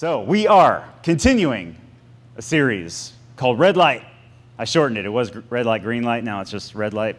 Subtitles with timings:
[0.00, 1.76] So, we are continuing
[2.34, 4.02] a series called Red Light.
[4.58, 5.04] I shortened it.
[5.04, 6.24] It was red light, green light.
[6.24, 7.16] Now it's just red light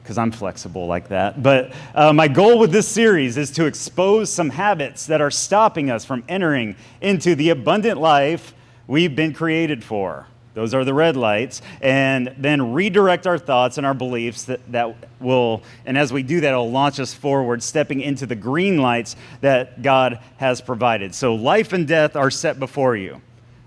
[0.00, 1.42] because I'm flexible like that.
[1.42, 5.90] But uh, my goal with this series is to expose some habits that are stopping
[5.90, 8.54] us from entering into the abundant life
[8.86, 10.28] we've been created for.
[10.54, 11.60] Those are the red lights.
[11.80, 16.40] And then redirect our thoughts and our beliefs that, that will, and as we do
[16.40, 21.14] that, it'll launch us forward, stepping into the green lights that God has provided.
[21.14, 23.20] So life and death are set before you.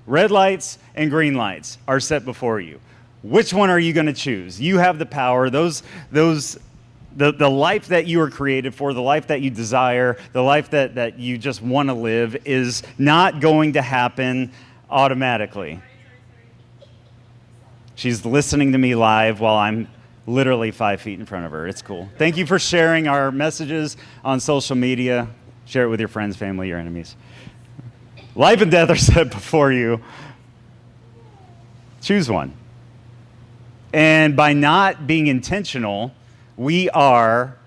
[0.05, 2.79] Red lights and green lights are set before you.
[3.23, 4.59] Which one are you going to choose?
[4.62, 5.49] You have the power.
[5.49, 6.57] Those, those,
[7.17, 10.70] the, the life that you were created for, the life that you desire, the life
[10.70, 14.54] that, that you just want to live is not going to happen
[14.90, 15.81] automatically.
[17.97, 19.87] She's listening to me live while I'm
[20.27, 21.67] literally five feet in front of her.
[21.67, 22.07] It's cool.
[22.20, 25.27] Thank you for sharing our messages on social media.
[25.65, 27.15] Share it with your friends, family, your enemies.
[28.35, 29.99] Life and death are set before you.
[31.99, 32.54] Choose one.
[33.91, 36.13] And by not being intentional,
[36.55, 37.57] we are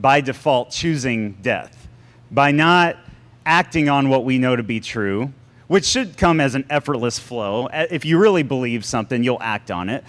[0.00, 1.86] by default choosing death.
[2.32, 2.96] By not
[3.44, 5.32] acting on what we know to be true,
[5.68, 7.68] which should come as an effortless flow.
[7.72, 10.04] If you really believe something, you'll act on it.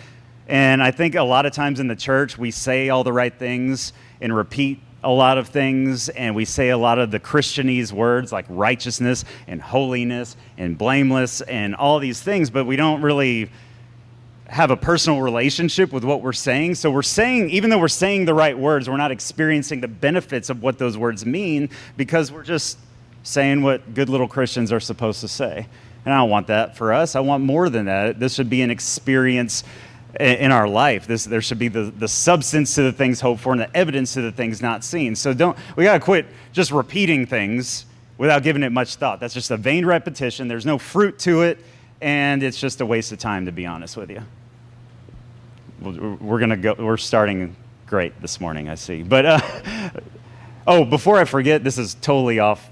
[0.48, 3.34] And I think a lot of times in the church, we say all the right
[3.34, 7.92] things and repeat a lot of things, and we say a lot of the Christianese
[7.92, 13.50] words like righteousness and holiness and blameless and all these things, but we don't really
[14.48, 16.76] have a personal relationship with what we're saying.
[16.76, 20.50] So we're saying, even though we're saying the right words, we're not experiencing the benefits
[20.50, 22.80] of what those words mean because we're just
[23.28, 25.68] saying what good little Christians are supposed to say.
[26.06, 27.14] And I don't want that for us.
[27.14, 28.22] I want more than that.
[28.22, 29.66] This should be an experience
[30.18, 31.08] in our life.
[31.08, 34.14] This, there should be the, the substance to the things hoped for and the evidence
[34.14, 35.14] to the things not seen.
[35.14, 37.86] So don't, we got to quit just repeating things
[38.18, 39.20] without giving it much thought.
[39.20, 40.48] That's just a vain repetition.
[40.48, 41.60] There's no fruit to it,
[42.00, 44.22] and it's just a waste of time, to be honest with you.
[45.82, 49.04] We're going to go, we're starting great this morning, I see.
[49.04, 49.42] But, uh,
[50.68, 52.72] oh, before I forget, this is totally off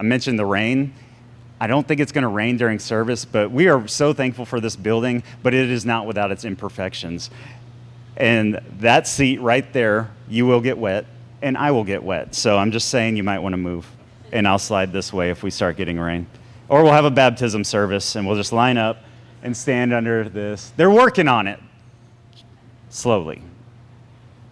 [0.00, 0.94] I mentioned the rain.
[1.60, 4.58] I don't think it's going to rain during service, but we are so thankful for
[4.58, 7.28] this building, but it is not without its imperfections.
[8.16, 11.04] And that seat right there, you will get wet,
[11.42, 12.34] and I will get wet.
[12.34, 13.86] So I'm just saying you might want to move,
[14.32, 16.26] and I'll slide this way if we start getting rain.
[16.70, 19.04] Or we'll have a baptism service, and we'll just line up
[19.42, 20.72] and stand under this.
[20.78, 21.60] They're working on it
[22.88, 23.42] slowly.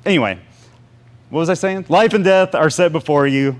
[0.04, 0.38] Anyway,
[1.31, 1.87] what was I saying?
[1.88, 3.58] Life and death are set before you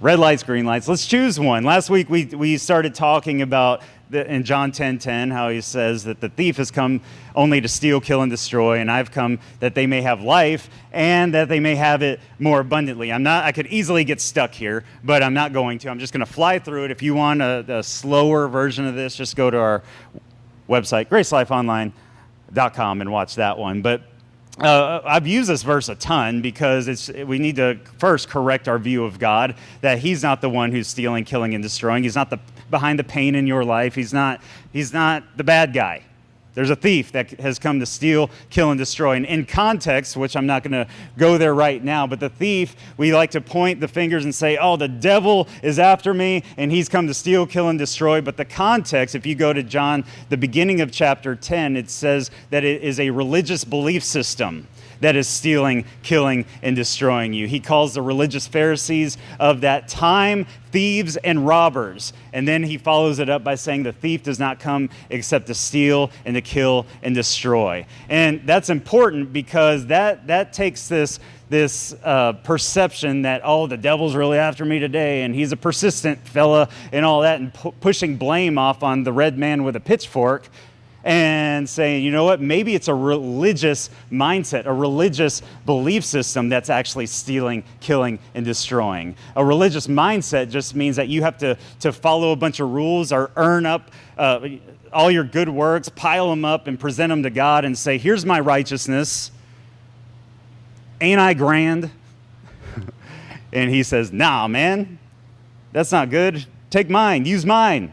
[0.00, 0.88] red lights, green lights.
[0.88, 1.62] Let's choose one.
[1.62, 6.04] Last week we, we started talking about the, in John 10 10, how he says
[6.04, 7.00] that the thief has come
[7.34, 11.32] only to steal, kill, and destroy, and I've come that they may have life and
[11.34, 13.12] that they may have it more abundantly.
[13.12, 15.90] I'm not, I could easily get stuck here, but I'm not going to.
[15.90, 16.90] I'm just going to fly through it.
[16.90, 19.82] If you want a, a slower version of this, just go to our
[20.68, 23.82] website, gracelifeonline.com, and watch that one.
[23.82, 24.02] But
[24.60, 28.78] uh, I've used this verse a ton because it's, we need to first correct our
[28.78, 32.02] view of God that He's not the one who's stealing, killing, and destroying.
[32.02, 32.38] He's not the,
[32.70, 33.94] behind the pain in your life.
[33.94, 34.40] He's not,
[34.72, 36.04] he's not the bad guy.
[36.60, 39.16] There's a thief that has come to steal, kill, and destroy.
[39.16, 42.76] And in context, which I'm not going to go there right now, but the thief,
[42.98, 46.70] we like to point the fingers and say, oh, the devil is after me and
[46.70, 48.20] he's come to steal, kill, and destroy.
[48.20, 52.30] But the context, if you go to John, the beginning of chapter 10, it says
[52.50, 54.68] that it is a religious belief system
[55.00, 57.46] that is stealing, killing, and destroying you.
[57.46, 62.12] He calls the religious Pharisees of that time thieves and robbers.
[62.32, 65.54] And then he follows it up by saying the thief does not come except to
[65.54, 67.86] steal and to kill and destroy.
[68.08, 71.18] And that's important because that, that takes this,
[71.48, 76.26] this uh, perception that, oh, the devil's really after me today and he's a persistent
[76.26, 79.80] fella and all that, and pu- pushing blame off on the red man with a
[79.80, 80.48] pitchfork
[81.04, 86.68] and saying, you know what, maybe it's a religious mindset, a religious belief system that's
[86.68, 89.16] actually stealing, killing, and destroying.
[89.36, 93.12] A religious mindset just means that you have to, to follow a bunch of rules
[93.12, 94.46] or earn up uh,
[94.92, 98.26] all your good works, pile them up, and present them to God and say, here's
[98.26, 99.30] my righteousness.
[101.00, 101.90] Ain't I grand?
[103.52, 104.98] and he says, nah, man,
[105.72, 106.44] that's not good.
[106.68, 107.92] Take mine, use mine.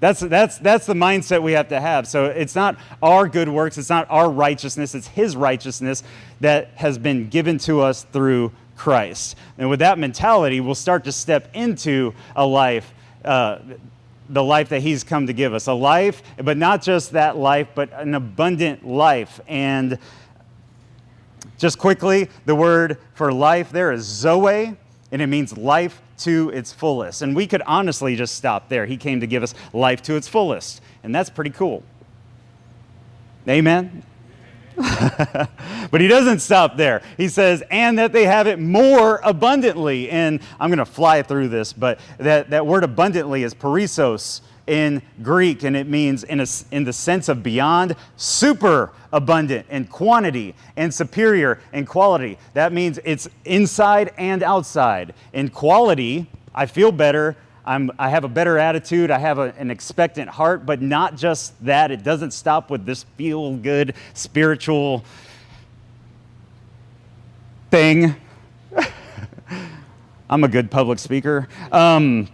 [0.00, 2.06] That's, that's, that's the mindset we have to have.
[2.06, 6.04] So it's not our good works, it's not our righteousness, it's His righteousness
[6.40, 9.36] that has been given to us through Christ.
[9.58, 13.58] And with that mentality, we'll start to step into a life, uh,
[14.28, 15.66] the life that He's come to give us.
[15.66, 19.40] A life, but not just that life, but an abundant life.
[19.48, 19.98] And
[21.58, 24.76] just quickly, the word for life there is Zoe.
[25.10, 27.22] And it means life to its fullest.
[27.22, 28.86] And we could honestly just stop there.
[28.86, 31.82] He came to give us life to its fullest, and that's pretty cool.
[33.48, 34.02] Amen?
[35.90, 37.02] but he doesn't stop there.
[37.16, 40.08] He says, and that they have it more abundantly.
[40.08, 45.02] And I'm going to fly through this, but that, that word abundantly is perissos in
[45.22, 50.54] Greek, and it means, in, a, in the sense of beyond, super abundant in quantity
[50.76, 52.38] and superior in quality.
[52.54, 55.14] That means it's inside and outside.
[55.32, 57.36] In quality, I feel better.
[57.64, 59.10] I'm, I have a better attitude.
[59.10, 61.90] I have a, an expectant heart, but not just that.
[61.90, 65.04] It doesn't stop with this feel good spiritual
[67.70, 68.16] thing.
[70.30, 71.48] I'm a good public speaker.
[71.72, 72.28] Um,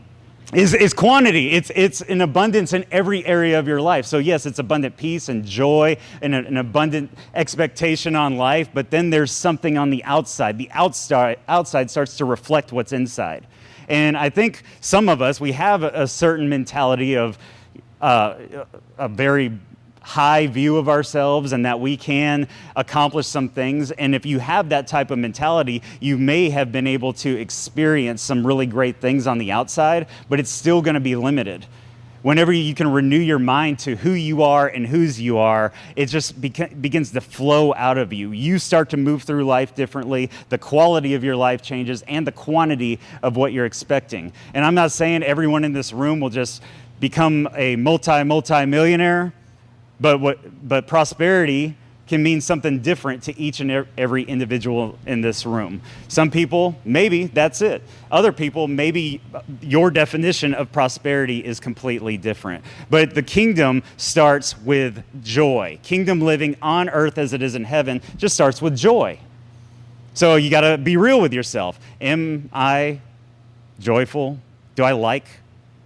[0.55, 1.51] is, is quantity.
[1.51, 4.06] It's, it's an abundance in every area of your life.
[4.06, 9.11] So, yes, it's abundant peace and joy and an abundant expectation on life, but then
[9.11, 10.59] there's something on the outside.
[10.59, 13.47] The outside, outside starts to reflect what's inside.
[13.89, 17.39] And I think some of us, we have a, certain mentality of
[18.00, 18.37] uh,
[18.99, 19.59] a very
[20.05, 22.47] high view of ourselves and that we can
[22.77, 23.91] accomplish some things.
[23.91, 28.21] And if you have that type of mentality, you may have been able to experience
[28.21, 31.67] some really great things on the outside, but it's still going to be limited.
[32.21, 36.07] Whenever you can renew your mind to who you are and whose you are, it
[36.07, 38.31] just beca- begins to flow out of you.
[38.33, 40.31] You start to move through life differently.
[40.49, 44.33] The quality of your life changes and the quantity of what you're expecting.
[44.55, 46.62] And I'm not saying everyone in this room will just
[46.99, 49.35] become a multi multi millionaire
[50.00, 51.76] but, what, but prosperity
[52.06, 55.81] can mean something different to each and every individual in this room.
[56.08, 57.82] Some people, maybe that's it.
[58.11, 59.20] Other people, maybe
[59.62, 62.64] your definition of prosperity is completely different.
[62.91, 65.79] But the kingdom starts with joy.
[65.82, 69.19] Kingdom living on earth as it is in heaven just starts with joy.
[70.12, 71.81] So you got to be real with yourself.
[72.00, 73.00] Am I
[73.81, 74.38] joyful?
[74.76, 75.26] Do I like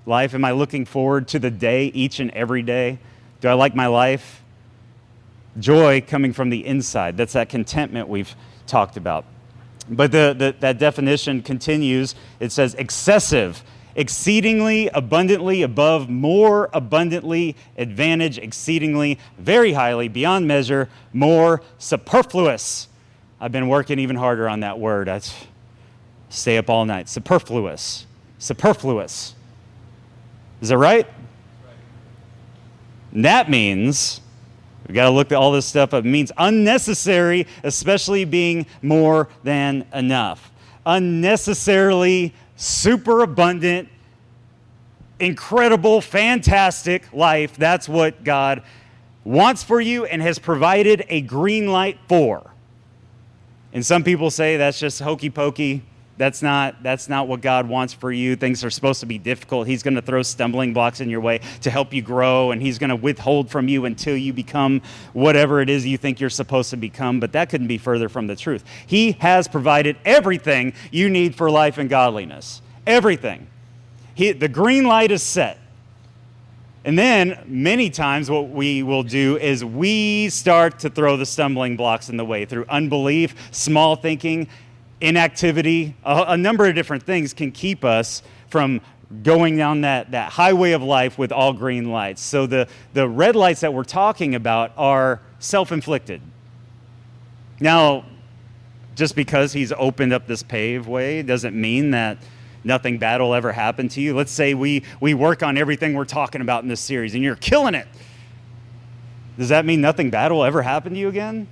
[0.05, 0.35] life?
[0.35, 2.99] Am I looking forward to the day each and every day?
[3.41, 4.43] Do I like my life?
[5.59, 7.17] Joy coming from the inside.
[7.17, 8.35] That's that contentment we've
[8.67, 9.25] talked about.
[9.89, 12.15] But the, the, that definition continues.
[12.41, 13.63] It says excessive,
[13.97, 22.89] exceedingly, abundantly, above, more abundantly, advantage, exceedingly, very highly, beyond measure, more superfluous.
[23.41, 25.09] I've been working even harder on that word.
[25.09, 25.21] I
[26.29, 27.09] stay up all night.
[27.09, 28.07] Superfluous.
[28.39, 29.35] Superfluous.
[30.61, 31.07] Is that right?
[33.13, 34.21] And that means
[34.87, 36.05] we've got to look at all this stuff up.
[36.05, 40.51] It means unnecessary, especially being more than enough.
[40.87, 43.89] Unnecessarily super abundant,
[45.21, 47.57] incredible, fantastic life.
[47.57, 48.63] That's what God
[49.25, 52.51] wants for you and has provided a green light for.
[53.73, 55.83] And some people say that's just hokey pokey.
[56.19, 58.35] That's not, that's not what God wants for you.
[58.35, 59.69] Things are supposed to be difficult.
[59.69, 62.77] He's going to throw stumbling blocks in your way to help you grow, and He's
[62.77, 64.83] going to withhold from you until you become
[65.13, 67.21] whatever it is you think you're supposed to become.
[67.21, 68.65] But that couldn't be further from the truth.
[68.85, 72.63] He has provided everything you need for life and godliness.
[72.85, 73.47] Everything.
[74.17, 75.61] He, the green light is set.
[76.85, 81.77] And then, many times, what we will do is we start to throw the stumbling
[81.77, 84.49] blocks in the way through unbelief, small thinking,
[85.01, 88.81] inactivity, a, a number of different things can keep us from
[89.23, 92.21] going down that, that highway of life with all green lights.
[92.21, 96.21] So the, the red lights that we're talking about are self inflicted.
[97.61, 98.05] Now,
[98.95, 102.19] just because he's opened up this pave way doesn't mean that
[102.65, 104.15] nothing bad will ever happen to you.
[104.15, 107.37] Let's say we, we work on everything we're talking about in this series and you're
[107.37, 107.87] killing it.
[109.39, 111.47] Does that mean nothing bad will ever happen to you again?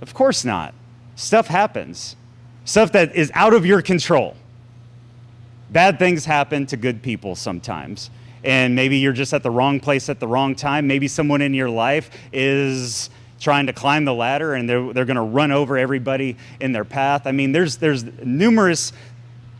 [0.00, 0.74] Of course not.
[1.14, 2.16] Stuff happens
[2.64, 4.36] stuff that is out of your control.
[5.70, 8.10] Bad things happen to good people sometimes.
[8.44, 10.86] And maybe you're just at the wrong place at the wrong time.
[10.86, 13.08] Maybe someone in your life is
[13.40, 16.84] trying to climb the ladder and they're, they're going to run over everybody in their
[16.84, 17.26] path.
[17.26, 18.92] I mean, there's, there's numerous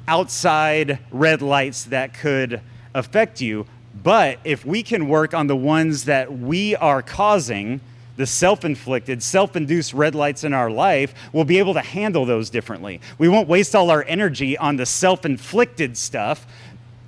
[0.06, 2.60] outside red lights that could
[2.94, 3.66] affect you.
[4.02, 7.80] But if we can work on the ones that we are causing,
[8.16, 12.24] the self inflicted, self induced red lights in our life, we'll be able to handle
[12.24, 13.00] those differently.
[13.18, 16.46] We won't waste all our energy on the self inflicted stuff.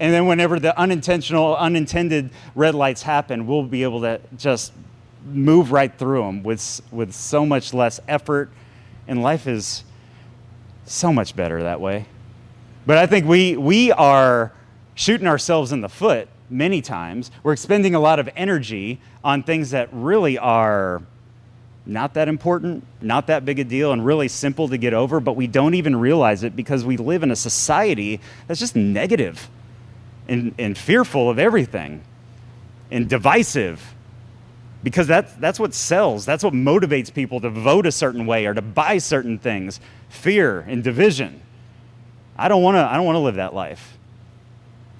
[0.00, 4.73] And then, whenever the unintentional, unintended red lights happen, we'll be able to just
[5.26, 8.50] move right through them with, with so much less effort.
[9.06, 9.84] And life is
[10.87, 12.06] so much better that way.
[12.87, 14.52] But I think we, we are
[14.94, 17.30] shooting ourselves in the foot many times.
[17.42, 21.02] We're expending a lot of energy on things that really are
[21.86, 25.36] not that important, not that big a deal, and really simple to get over, but
[25.36, 29.48] we don't even realize it because we live in a society that's just negative
[30.28, 32.02] and, and fearful of everything
[32.90, 33.94] and divisive
[34.82, 36.24] because that's, that's what sells.
[36.24, 40.60] That's what motivates people to vote a certain way or to buy certain things fear
[40.60, 41.40] and division.
[42.36, 43.93] I don't want to I don't want to live that life.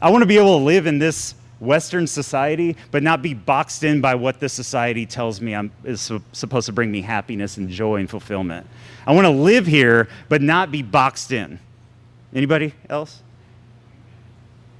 [0.01, 3.85] I want to be able to live in this Western society, but not be boxed
[3.85, 7.69] in by what this society tells me I'm, is supposed to bring me happiness and
[7.69, 8.67] joy and fulfillment.
[9.07, 11.59] I want to live here, but not be boxed in.
[12.35, 13.23] Anybody else?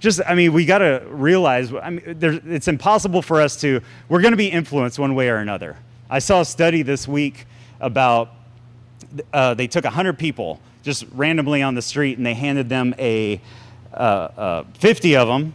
[0.01, 4.21] Just, I mean, we got to realize, I mean, it's impossible for us to, we're
[4.21, 5.79] going to be influenced one way or another.
[6.11, 7.47] I saw a study this week
[7.81, 8.31] about,
[9.33, 13.41] uh, they took 100 people just randomly on the street and they handed them a,
[13.95, 15.55] uh, uh, 50 of them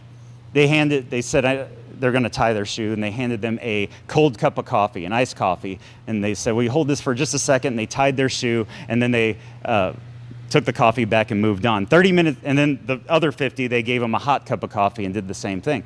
[0.52, 1.68] they handed, they said I,
[1.98, 5.04] they're going to tie their shoe, and they handed them a cold cup of coffee,
[5.04, 7.74] an iced coffee, and they said, "Will you hold this for just a second?
[7.74, 9.92] And they tied their shoe, and then they uh,
[10.48, 11.86] took the coffee back and moved on.
[11.86, 15.04] 30 minutes, and then the other 50, they gave them a hot cup of coffee
[15.04, 15.84] and did the same thing.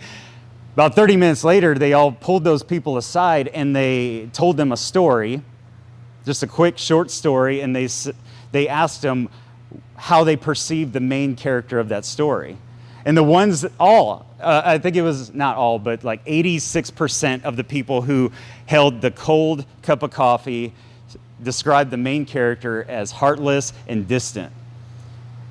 [0.73, 4.77] About 30 minutes later, they all pulled those people aside and they told them a
[4.77, 5.41] story,
[6.25, 7.89] just a quick, short story, and they,
[8.51, 9.29] they asked them
[9.97, 12.57] how they perceived the main character of that story.
[13.05, 17.57] And the ones, all, uh, I think it was not all, but like 86% of
[17.57, 18.33] the people who
[18.67, 20.73] held the cold cup of coffee
[21.43, 24.53] described the main character as heartless and distant.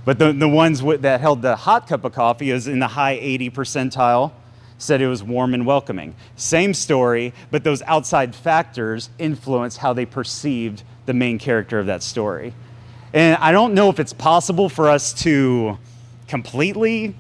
[0.06, 3.14] But the, the ones that held the hot cup of coffee is in the high
[3.14, 4.32] 80 percentile,
[4.78, 6.16] said it was warm and welcoming.
[6.36, 12.04] Same story, but those outside factors influence how they perceived the main character of that
[12.04, 12.54] story.
[13.13, 15.77] And I don't know if it's possible for us to
[16.27, 17.15] completely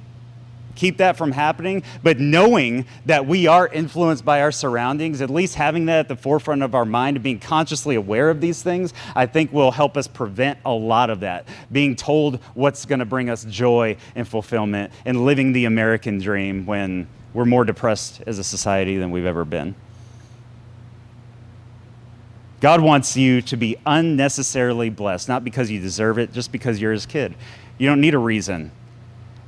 [0.75, 1.83] keep that from happening.
[2.01, 6.15] But knowing that we are influenced by our surroundings, at least having that at the
[6.15, 9.97] forefront of our mind and being consciously aware of these things, I think will help
[9.97, 11.47] us prevent a lot of that.
[11.71, 16.65] Being told what's going to bring us joy and fulfillment and living the American dream
[16.65, 19.75] when we're more depressed as a society than we've ever been.
[22.63, 26.93] God wants you to be unnecessarily blessed, not because you deserve it, just because you're
[26.93, 27.35] his kid.
[27.77, 28.71] You don't need a reason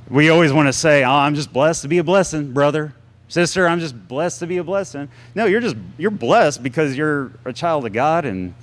[0.08, 2.94] we always want to say, oh, I'm just blessed to be a blessing, brother.
[3.28, 5.08] Sister, I'm just blessed to be a blessing.
[5.34, 8.54] No, you're just you're blessed because you're a child of God and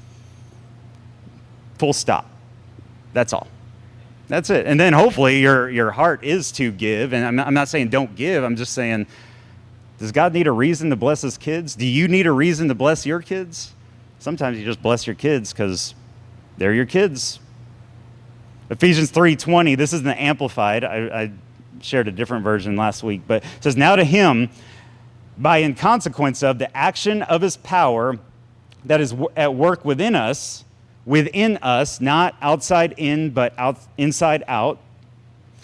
[1.78, 2.30] full stop.
[3.12, 3.48] That's all.
[4.30, 4.66] That's it.
[4.66, 7.14] And then hopefully your your heart is to give.
[7.14, 8.44] And I'm not, I'm not saying don't give.
[8.44, 9.06] I'm just saying,
[10.00, 11.76] does God need a reason to bless his kids?
[11.76, 13.73] Do you need a reason to bless your kids?
[14.24, 15.96] Sometimes you just bless your kids because
[16.58, 17.42] they're your kids.
[18.70, 20.86] Ephesians 3:20, this is the amplified.
[20.86, 21.32] I, I
[21.82, 24.50] shared a different version last week, but it says, Now to him,
[25.38, 28.18] by in consequence of the action of his power
[28.86, 30.64] that is at work within us,
[31.06, 34.80] within us, not outside in, but out, inside out,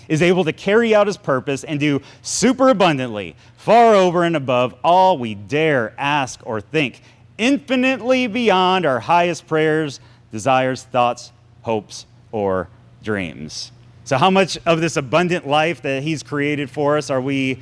[0.10, 4.76] is able to carry out his purpose and do super abundantly, far over and above
[4.84, 7.02] all we dare ask or think,
[7.40, 10.00] infinitely beyond our highest prayers,
[10.32, 11.32] desires, thoughts,
[11.64, 12.68] hopes, or
[13.02, 13.72] dreams.
[14.04, 17.60] So, how much of this abundant life that He's created for us are we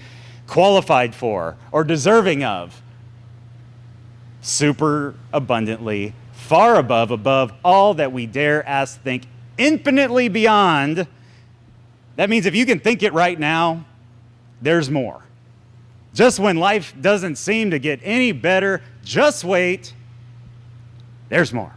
[0.47, 2.81] qualified for or deserving of?
[4.41, 9.23] Super abundantly, far above, above all that we dare ask, think,
[9.57, 11.07] infinitely beyond.
[12.15, 13.85] That means if you can think it right now,
[14.61, 15.21] there's more.
[16.17, 19.93] Just when life doesn't seem to get any better, just wait,
[21.29, 21.71] there's more.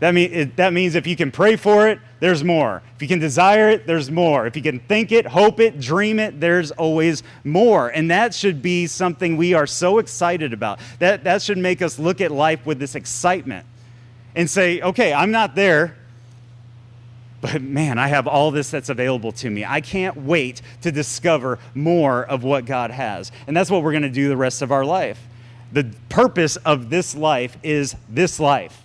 [0.00, 2.80] That, mean, it, that means if you can pray for it, there's more.
[2.94, 4.46] If you can desire it, there's more.
[4.46, 7.90] If you can think it, hope it, dream it, there's always more.
[7.90, 10.80] And that should be something we are so excited about.
[10.98, 13.66] That, that should make us look at life with this excitement
[14.34, 15.98] and say, okay, I'm not there,
[17.40, 19.64] but man, I have all this that's available to me.
[19.64, 23.30] I can't wait to discover more of what God has.
[23.46, 25.20] And that's what we're going to do the rest of our life.
[25.72, 28.82] The purpose of this life is this life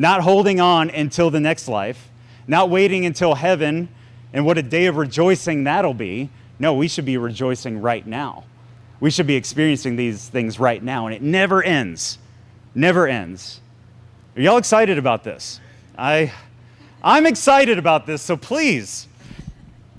[0.00, 2.08] not holding on until the next life,
[2.48, 3.86] not waiting until heaven
[4.32, 6.30] and what a day of rejoicing that'll be.
[6.58, 8.44] No, we should be rejoicing right now.
[8.98, 12.18] We should be experiencing these things right now, and it never ends.
[12.74, 13.60] Never ends.
[14.36, 15.60] Are y'all excited about this?
[15.98, 16.32] I,
[17.02, 19.08] I'm excited about this, so please,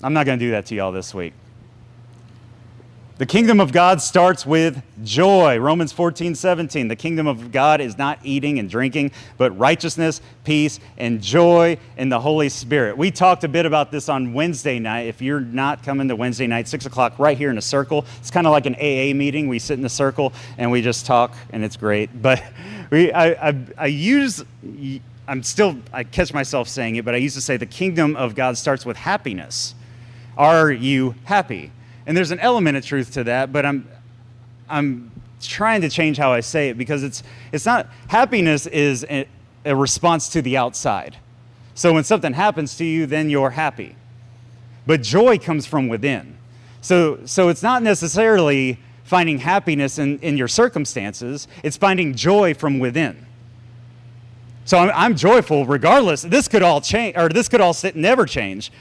[0.04, 1.34] I'm not going to do that to y'all this week.
[3.18, 5.60] The kingdom of God starts with joy.
[5.60, 6.88] Romans 14, 17.
[6.88, 12.10] The kingdom of God is not eating and drinking, but righteousness, peace, and joy in
[12.10, 12.98] the Holy Spirit.
[12.98, 15.08] We talked a bit about this on Wednesday night.
[15.08, 18.32] If you're not coming to Wednesday night, 6 o'clock, right here in a circle, it's
[18.32, 19.48] kind of like an AA meeting.
[19.48, 22.22] We sit in a circle and we just talk, and it's great.
[22.22, 22.44] But
[22.92, 24.44] we, I, I, I use,
[25.32, 28.36] I'm still, I catch myself saying it, but I used to say the kingdom of
[28.36, 29.76] God starts with happiness.
[30.38, 31.72] Are you happy?
[32.06, 33.88] And there's an element of truth to that, but I'm,
[34.68, 35.10] I'm
[35.42, 37.24] trying to change how I say it because it's,
[37.54, 39.26] it's not, happiness is a,
[39.64, 41.16] a response to the outside.
[41.76, 43.96] So when something happens to you, then you're happy.
[44.86, 46.38] But joy comes from within.
[46.82, 52.80] So, so it's not necessarily finding happiness in, in your circumstances, it's finding joy from
[52.80, 53.28] within.
[54.72, 56.22] So I'm, I'm joyful regardless.
[56.22, 58.72] This could all change, or this could all sit, never change,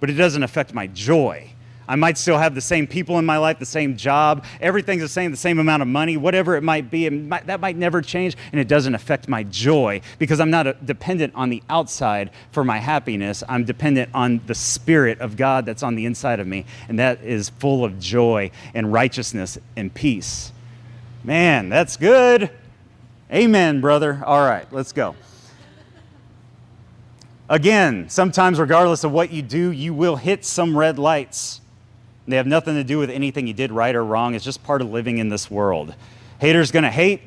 [0.00, 1.52] but it doesn't affect my joy.
[1.86, 5.08] I might still have the same people in my life, the same job, everything's the
[5.08, 7.06] same, the same amount of money, whatever it might be.
[7.06, 10.66] It might, that might never change, and it doesn't affect my joy because I'm not
[10.66, 13.44] a, dependent on the outside for my happiness.
[13.48, 17.22] I'm dependent on the Spirit of God that's on the inside of me, and that
[17.22, 20.50] is full of joy and righteousness and peace.
[21.22, 22.50] Man, that's good.
[23.32, 24.20] Amen, brother.
[24.26, 25.14] All right, let's go.
[27.50, 31.62] Again, sometimes, regardless of what you do, you will hit some red lights.
[32.26, 34.34] They have nothing to do with anything you did right or wrong.
[34.34, 35.94] It's just part of living in this world.
[36.40, 37.22] Haters to hate.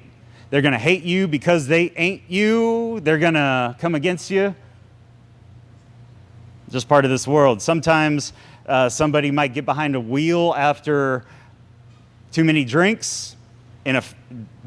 [0.51, 2.99] They're to hate you because they ain't you.
[2.99, 4.53] They're to come against you.
[6.69, 7.61] Just part of this world.
[7.61, 8.31] Sometimes
[8.67, 11.25] uh, somebody might get behind a wheel after
[12.31, 13.35] too many drinks
[13.85, 14.03] and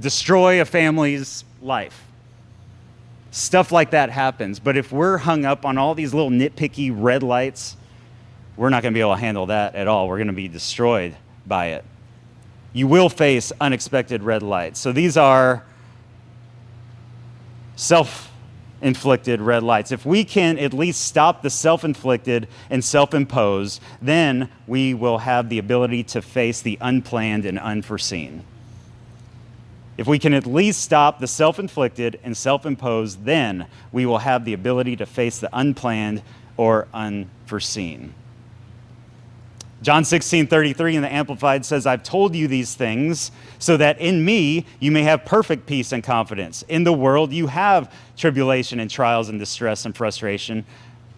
[0.00, 2.03] destroy a family's life.
[3.34, 4.60] Stuff like that happens.
[4.60, 7.76] But if we're hung up on all these little nitpicky red lights,
[8.56, 10.06] we're not going to be able to handle that at all.
[10.06, 11.84] We're going to be destroyed by it.
[12.72, 14.78] You will face unexpected red lights.
[14.78, 15.64] So these are
[17.74, 18.30] self
[18.80, 19.90] inflicted red lights.
[19.90, 25.18] If we can at least stop the self inflicted and self imposed, then we will
[25.18, 28.44] have the ability to face the unplanned and unforeseen.
[29.96, 34.18] If we can at least stop the self inflicted and self imposed, then we will
[34.18, 36.22] have the ability to face the unplanned
[36.56, 38.14] or unforeseen.
[39.82, 44.24] John 16, 33 in the Amplified says, I've told you these things so that in
[44.24, 46.64] me you may have perfect peace and confidence.
[46.68, 50.64] In the world you have tribulation and trials and distress and frustration,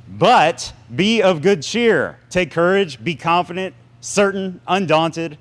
[0.08, 2.18] but be of good cheer.
[2.28, 5.38] Take courage, be confident, certain, undaunted.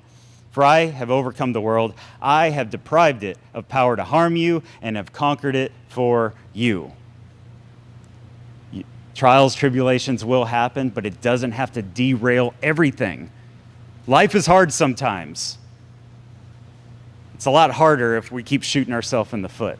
[0.56, 1.92] For I have overcome the world.
[2.18, 6.92] I have deprived it of power to harm you and have conquered it for you.
[9.14, 13.30] Trials, tribulations will happen, but it doesn't have to derail everything.
[14.06, 15.58] Life is hard sometimes.
[17.34, 19.78] It's a lot harder if we keep shooting ourselves in the foot.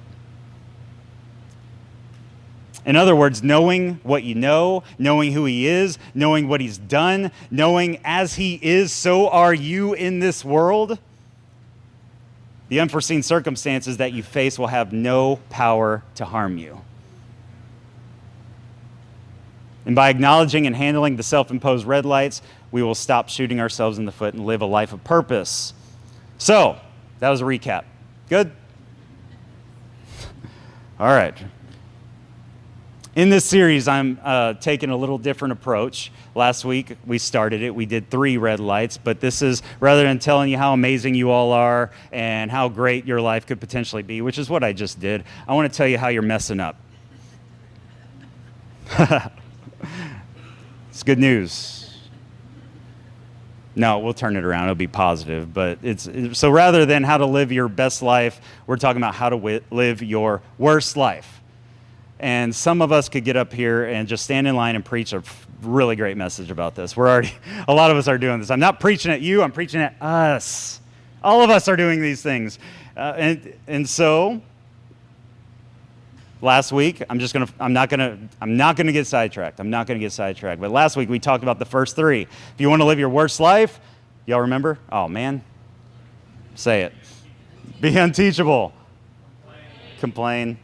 [2.86, 7.32] In other words, knowing what you know, knowing who He is, knowing what He's done,
[7.50, 11.00] knowing as He is, so are you in this world.
[12.68, 16.80] The unforeseen circumstances that you face will have no power to harm you.
[19.84, 23.98] And by acknowledging and handling the self imposed red lights, we will stop shooting ourselves
[23.98, 25.74] in the foot and live a life of purpose.
[26.38, 26.78] So,
[27.18, 27.84] that was a recap.
[28.28, 28.52] Good?
[31.00, 31.36] All right.
[33.16, 36.12] In this series, I'm uh, taking a little different approach.
[36.34, 37.74] Last week, we started it.
[37.74, 41.30] We did three red lights, but this is rather than telling you how amazing you
[41.30, 45.00] all are and how great your life could potentially be, which is what I just
[45.00, 46.76] did, I want to tell you how you're messing up.
[50.90, 51.94] It's good news.
[53.74, 54.64] No, we'll turn it around.
[54.64, 55.52] It'll be positive.
[55.52, 59.28] But it's so rather than how to live your best life, we're talking about how
[59.28, 61.35] to live your worst life.
[62.18, 65.12] And some of us could get up here and just stand in line and preach
[65.12, 65.22] a
[65.62, 66.96] really great message about this.
[66.96, 67.32] We're already,
[67.68, 68.50] a lot of us are doing this.
[68.50, 70.80] I'm not preaching at you, I'm preaching at us.
[71.22, 72.58] All of us are doing these things.
[72.96, 74.40] Uh, and, and so
[76.42, 79.86] last week i'm just gonna i'm not gonna i'm not gonna get sidetracked i'm not
[79.86, 82.80] gonna get sidetracked but last week we talked about the first three if you want
[82.80, 83.80] to live your worst life
[84.26, 85.42] y'all remember oh man
[86.54, 86.92] say it
[87.80, 88.72] be unteachable
[89.98, 90.58] complain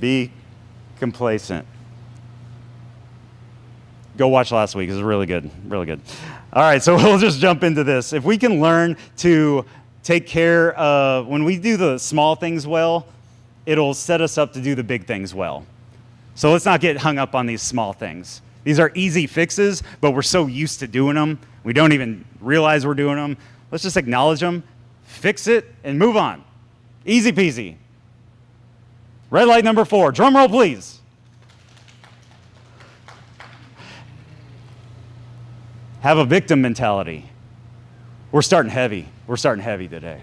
[0.00, 0.32] be
[1.02, 1.66] complacent
[4.16, 6.00] go watch last week it was really good really good
[6.52, 9.64] all right so we'll just jump into this if we can learn to
[10.02, 13.06] take care of when we do the small things well
[13.66, 15.64] it'll set us up to do the big things well.
[16.34, 18.42] So let's not get hung up on these small things.
[18.64, 22.86] These are easy fixes, but we're so used to doing them, we don't even realize
[22.86, 23.36] we're doing them.
[23.70, 24.62] Let's just acknowledge them,
[25.04, 26.44] fix it, and move on.
[27.04, 27.76] Easy peasy.
[29.32, 30.12] Red light number four.
[30.12, 31.00] Drum roll, please.
[36.02, 37.30] Have a victim mentality.
[38.30, 39.08] We're starting heavy.
[39.26, 40.20] We're starting heavy today.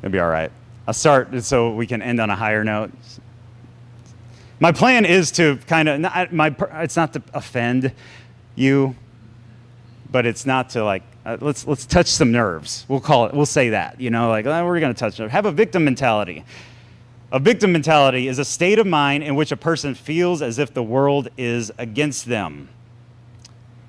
[0.00, 0.50] It'll be all right.
[0.88, 2.90] I'll start so we can end on a higher note.
[4.58, 7.92] My plan is to kind of, my, it's not to offend
[8.56, 8.96] you,
[10.10, 12.86] but it's not to like, uh, let's, let's touch some nerves.
[12.88, 15.30] We'll call it, we'll say that, you know, like, oh, we're going to touch nerves.
[15.30, 16.44] Have a victim mentality.
[17.32, 20.74] A victim mentality is a state of mind in which a person feels as if
[20.74, 22.68] the world is against them,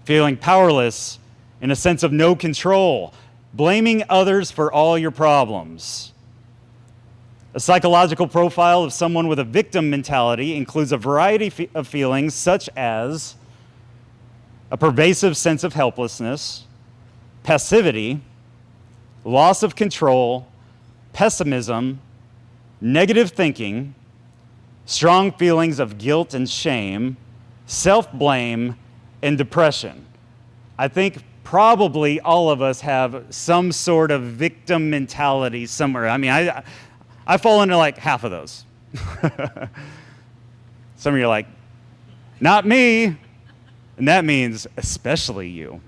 [0.05, 1.19] feeling powerless
[1.59, 3.13] in a sense of no control,
[3.53, 6.13] blaming others for all your problems.
[7.53, 12.69] A psychological profile of someone with a victim mentality includes a variety of feelings, such
[12.77, 13.35] as
[14.71, 16.63] a pervasive sense of helplessness,
[17.43, 18.21] passivity,
[19.25, 20.47] loss of control,
[21.11, 21.99] pessimism,
[22.83, 23.95] negative thinking,
[24.85, 27.15] strong feelings of guilt and shame,
[27.65, 28.77] self blame,
[29.21, 30.05] and depression.
[30.77, 36.09] I think probably all of us have some sort of victim mentality somewhere.
[36.09, 36.63] I mean, I,
[37.25, 38.65] I fall into like half of those.
[40.97, 41.47] Some of you are like,
[42.39, 43.15] not me.
[43.97, 45.79] And that means especially you.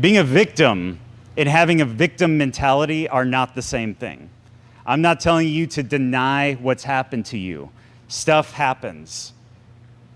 [0.00, 0.98] Being a victim
[1.36, 4.30] and having a victim mentality are not the same thing.
[4.84, 7.70] I'm not telling you to deny what's happened to you.
[8.08, 9.32] Stuff happens.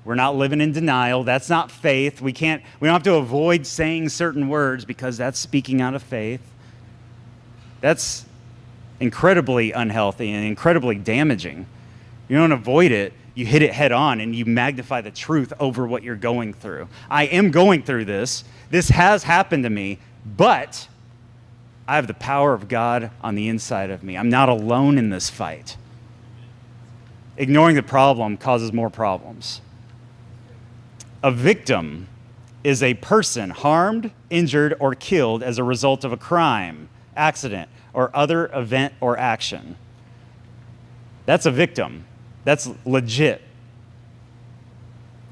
[0.04, 1.24] We're not living in denial.
[1.24, 2.20] That's not faith.
[2.20, 6.02] We can't we don't have to avoid saying certain words because that's speaking out of
[6.02, 6.42] faith.
[7.80, 8.24] That's
[9.00, 11.66] incredibly unhealthy and incredibly damaging.
[12.28, 15.86] You don't avoid it, you hit it head on and you magnify the truth over
[15.86, 16.88] what you're going through.
[17.10, 18.44] I am going through this.
[18.70, 20.88] This has happened to me, but
[21.88, 24.16] I have the power of God on the inside of me.
[24.16, 25.76] I'm not alone in this fight.
[27.36, 29.60] Ignoring the problem causes more problems.
[31.22, 32.08] A victim
[32.64, 38.10] is a person harmed, injured, or killed as a result of a crime, accident, or
[38.14, 39.76] other event or action.
[41.24, 42.04] That's a victim.
[42.44, 43.42] That's legit.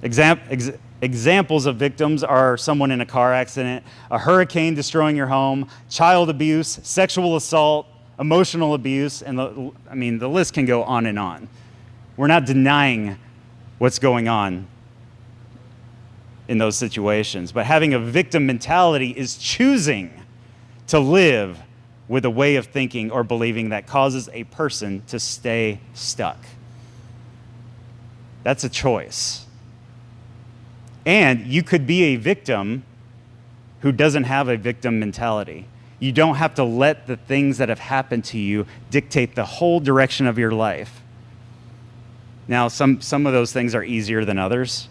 [0.02, 5.26] Exam- ex- examples of victims are someone in a car accident, a hurricane destroying your
[5.26, 7.86] home, child abuse, sexual assault,
[8.18, 11.48] emotional abuse, and the, I mean, the list can go on and on.
[12.16, 13.18] We're not denying
[13.78, 14.66] what's going on
[16.46, 20.12] in those situations, but having a victim mentality is choosing
[20.86, 21.58] to live
[22.06, 26.38] with a way of thinking or believing that causes a person to stay stuck.
[28.42, 29.43] That's a choice.
[31.06, 32.84] And you could be a victim
[33.80, 35.66] who doesn't have a victim mentality.
[35.98, 39.80] You don't have to let the things that have happened to you dictate the whole
[39.80, 41.02] direction of your life.
[42.48, 44.88] Now, some, some of those things are easier than others,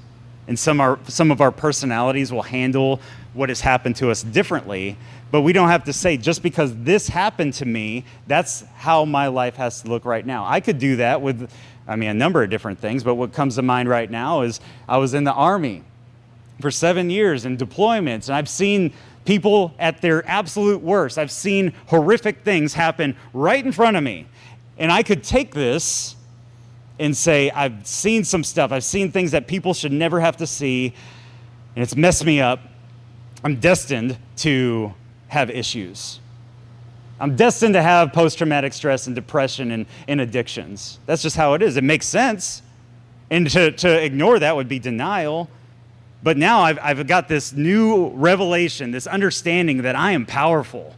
[0.47, 2.99] and some, are, some of our personalities will handle
[3.33, 4.97] what has happened to us differently.
[5.31, 9.27] But we don't have to say, just because this happened to me, that's how my
[9.27, 10.45] life has to look right now.
[10.45, 11.51] I could do that with,
[11.87, 14.59] I mean, a number of different things, but what comes to mind right now is
[14.87, 15.83] I was in the Army
[16.63, 18.93] for seven years in deployments, and I've seen
[19.25, 21.17] people at their absolute worst.
[21.17, 24.27] I've seen horrific things happen right in front of me.
[24.77, 26.15] And I could take this
[26.99, 30.47] and say, I've seen some stuff, I've seen things that people should never have to
[30.47, 30.93] see,
[31.75, 32.61] and it's messed me up.
[33.43, 34.93] I'm destined to
[35.27, 36.21] have issues.
[37.19, 40.99] I'm destined to have post traumatic stress and depression and, and addictions.
[41.07, 41.75] That's just how it is.
[41.75, 42.61] It makes sense.
[43.29, 45.49] And to, to ignore that would be denial.
[46.23, 50.95] But now I've, I've got this new revelation, this understanding that I am powerful.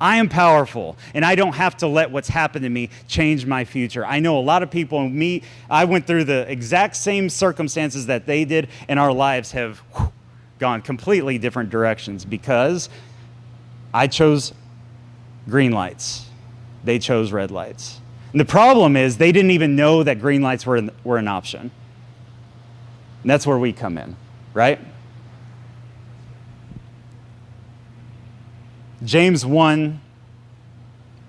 [0.00, 3.66] I am powerful, and I don't have to let what's happened to me change my
[3.66, 4.06] future.
[4.06, 8.06] I know a lot of people, and me, I went through the exact same circumstances
[8.06, 9.82] that they did, and our lives have
[10.58, 12.88] gone completely different directions because
[13.92, 14.54] I chose
[15.48, 16.26] green lights.
[16.82, 18.00] They chose red lights.
[18.32, 21.70] And the problem is they didn't even know that green lights were, were an option.
[23.22, 24.16] And that's where we come in,
[24.54, 24.78] right?
[29.04, 30.00] James 1,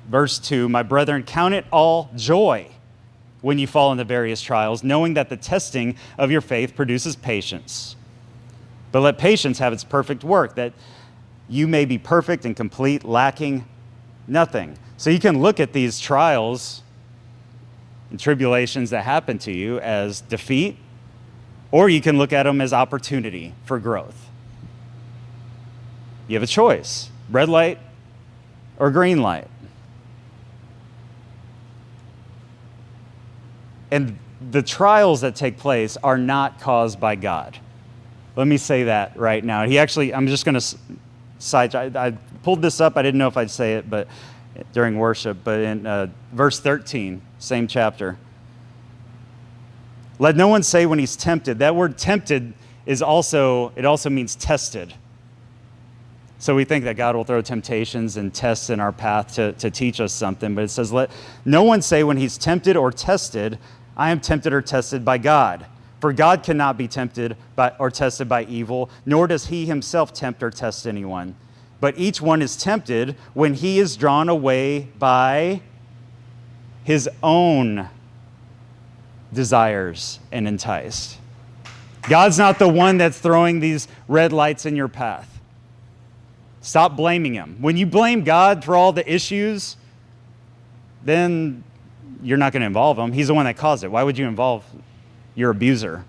[0.09, 2.67] verse 2 My brethren, count it all joy
[3.41, 7.95] when you fall into various trials, knowing that the testing of your faith produces patience.
[8.91, 10.73] But let patience have its perfect work, that
[11.49, 13.65] you may be perfect and complete, lacking
[14.27, 14.77] nothing.
[14.97, 16.83] So you can look at these trials
[18.09, 20.77] and tribulations that happen to you as defeat,
[21.71, 24.29] or you can look at them as opportunity for growth.
[26.27, 27.79] You have a choice red light
[28.77, 29.47] or green light.
[33.89, 34.17] And
[34.51, 37.57] the trials that take place are not caused by God.
[38.35, 39.65] Let me say that right now.
[39.65, 40.77] He actually, I'm just going to
[41.39, 42.11] side, I, I
[42.43, 42.97] pulled this up.
[42.97, 44.07] I didn't know if I'd say it, but
[44.73, 48.17] during worship, but in uh, verse 13, same chapter.
[50.21, 51.57] Let no one say when he's tempted.
[51.57, 52.53] That word tempted
[52.85, 54.93] is also, it also means tested.
[56.37, 59.71] So we think that God will throw temptations and tests in our path to, to
[59.71, 61.09] teach us something, but it says, Let
[61.43, 63.57] no one say when he's tempted or tested,
[63.97, 65.65] I am tempted or tested by God.
[65.99, 70.43] For God cannot be tempted by, or tested by evil, nor does he himself tempt
[70.43, 71.35] or test anyone.
[71.79, 75.61] But each one is tempted when he is drawn away by
[76.83, 77.89] his own
[79.33, 81.17] desires and enticed.
[82.03, 85.39] God's not the one that's throwing these red lights in your path.
[86.61, 87.57] Stop blaming him.
[87.59, 89.77] When you blame God for all the issues,
[91.03, 91.63] then
[92.21, 93.11] you're not going to involve him.
[93.11, 93.89] He's the one that caused it.
[93.89, 94.63] Why would you involve
[95.35, 96.05] your abuser?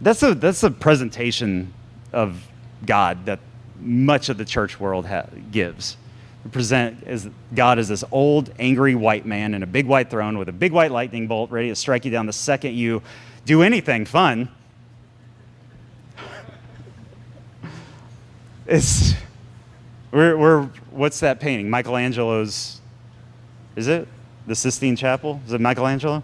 [0.00, 1.72] That's a, that's a presentation
[2.12, 2.48] of
[2.84, 3.40] God that
[3.80, 5.96] much of the church world ha- gives.
[6.46, 10.48] Present as God as this old, angry white man in a big white throne with
[10.48, 13.02] a big white lightning bolt ready to strike you down the second you
[13.44, 14.48] do anything fun.
[18.66, 19.14] it's
[20.10, 21.70] we're, we're what's that painting?
[21.70, 22.80] Michelangelo's
[23.76, 24.08] is it?
[24.46, 25.40] The Sistine Chapel?
[25.46, 26.22] Is it Michelangelo?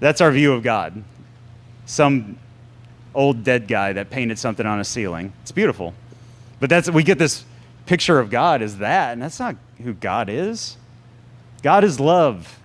[0.00, 1.02] That's our view of God.
[1.86, 2.38] Some
[3.14, 5.32] old dead guy that painted something on a ceiling.
[5.42, 5.94] It's beautiful.
[6.60, 7.44] But that's we get this
[7.86, 10.76] picture of God is that, and that's not who God is.
[11.62, 12.60] God is love.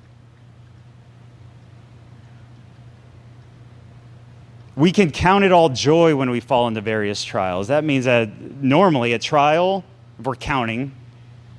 [4.76, 7.68] We can count it all joy when we fall into various trials.
[7.68, 8.30] That means that
[8.62, 9.84] normally a trial,
[10.18, 10.94] if we're counting,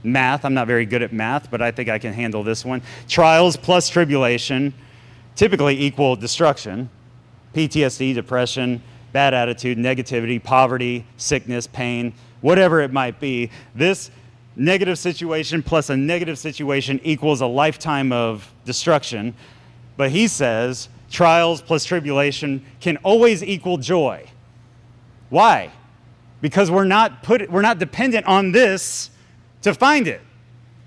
[0.02, 2.80] math, I'm not very good at math, but I think I can handle this one.
[3.08, 4.72] Trials plus tribulation
[5.36, 6.90] typically equal destruction.
[7.54, 13.50] PTSD, depression, bad attitude, negativity, poverty, sickness, pain, whatever it might be.
[13.74, 14.10] This
[14.56, 19.34] negative situation plus a negative situation equals a lifetime of destruction.
[19.96, 24.28] But he says trials plus tribulation can always equal joy.
[25.28, 25.70] Why?
[26.40, 29.10] Because we're not, put, we're not dependent on this
[29.62, 30.20] to find it.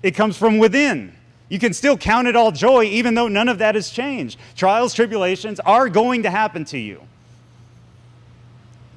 [0.02, 1.14] It comes from within.
[1.48, 4.38] You can still count it all joy even though none of that has changed.
[4.56, 7.00] Trials, tribulations are going to happen to you.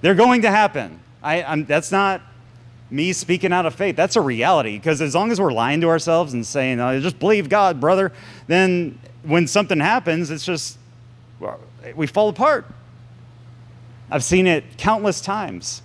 [0.01, 0.99] They're going to happen.
[1.21, 2.21] I, that's not
[2.89, 3.95] me speaking out of faith.
[3.95, 7.19] That's a reality because as long as we're lying to ourselves and saying, oh, just
[7.19, 8.13] believe God, brother,
[8.47, 10.77] then when something happens, it's just,
[11.95, 12.65] we fall apart.
[14.09, 15.81] I've seen it countless times.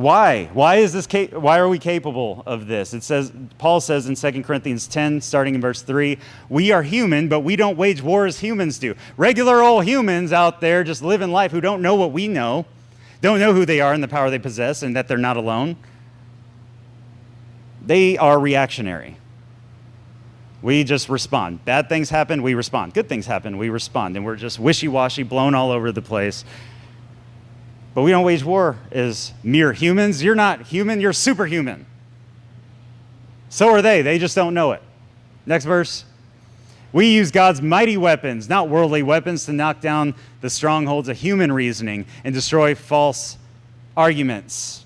[0.00, 0.46] Why?
[0.54, 2.94] Why is this why are we capable of this?
[2.94, 6.16] It says Paul says in 2 Corinthians 10 starting in verse 3,
[6.48, 8.94] we are human, but we don't wage war as humans do.
[9.18, 12.64] Regular old humans out there just living life who don't know what we know,
[13.20, 15.76] don't know who they are and the power they possess and that they're not alone.
[17.84, 19.18] They are reactionary.
[20.62, 21.66] We just respond.
[21.66, 22.94] Bad things happen, we respond.
[22.94, 24.16] Good things happen, we respond.
[24.16, 26.44] And we're just wishy washy, blown all over the place.
[27.94, 30.22] But we don't wage war as mere humans.
[30.22, 31.86] You're not human, you're superhuman.
[33.48, 34.02] So are they.
[34.02, 34.82] They just don't know it.
[35.44, 36.04] Next verse.
[36.92, 41.52] We use God's mighty weapons, not worldly weapons, to knock down the strongholds of human
[41.52, 43.38] reasoning and destroy false
[43.96, 44.84] arguments.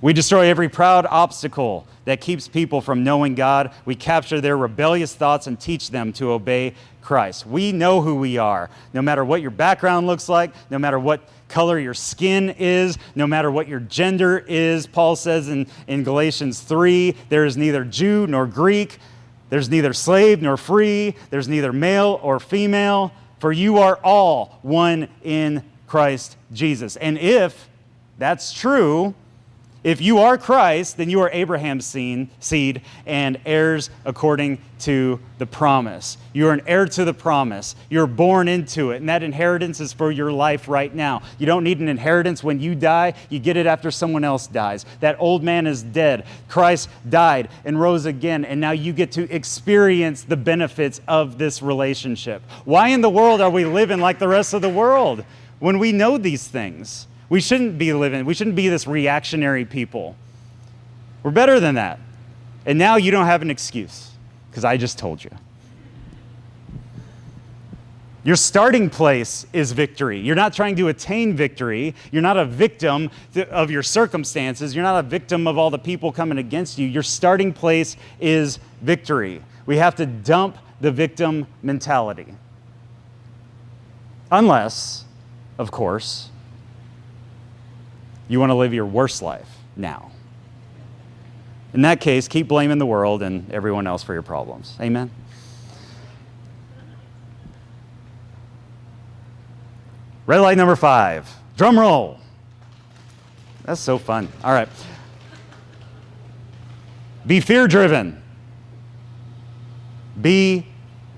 [0.00, 3.72] We destroy every proud obstacle that keeps people from knowing God.
[3.84, 7.46] We capture their rebellious thoughts and teach them to obey Christ.
[7.46, 8.70] We know who we are.
[8.92, 13.26] No matter what your background looks like, no matter what color your skin is, no
[13.26, 18.26] matter what your gender is, Paul says in, in Galatians 3 there is neither Jew
[18.26, 18.98] nor Greek,
[19.50, 25.08] there's neither slave nor free, there's neither male or female, for you are all one
[25.22, 26.96] in Christ Jesus.
[26.96, 27.68] And if
[28.18, 29.14] that's true,
[29.84, 36.16] if you are Christ, then you are Abraham's seed and heirs according to the promise.
[36.32, 37.76] You're an heir to the promise.
[37.90, 41.20] You're born into it, and that inheritance is for your life right now.
[41.38, 44.86] You don't need an inheritance when you die, you get it after someone else dies.
[45.00, 46.26] That old man is dead.
[46.48, 51.60] Christ died and rose again, and now you get to experience the benefits of this
[51.60, 52.42] relationship.
[52.64, 55.26] Why in the world are we living like the rest of the world
[55.58, 57.06] when we know these things?
[57.34, 60.14] We shouldn't be living, we shouldn't be this reactionary people.
[61.24, 61.98] We're better than that.
[62.64, 64.12] And now you don't have an excuse
[64.48, 65.32] because I just told you.
[68.22, 70.20] Your starting place is victory.
[70.20, 71.96] You're not trying to attain victory.
[72.12, 73.10] You're not a victim
[73.50, 74.72] of your circumstances.
[74.72, 76.86] You're not a victim of all the people coming against you.
[76.86, 79.42] Your starting place is victory.
[79.66, 82.32] We have to dump the victim mentality.
[84.30, 85.04] Unless,
[85.58, 86.30] of course,
[88.28, 90.10] you want to live your worst life now.
[91.72, 94.76] In that case, keep blaming the world and everyone else for your problems.
[94.80, 95.10] Amen?
[100.26, 101.28] Red light number five.
[101.56, 102.18] Drum roll.
[103.64, 104.28] That's so fun.
[104.42, 104.68] All right.
[107.26, 108.22] Be fear driven.
[110.20, 110.66] Be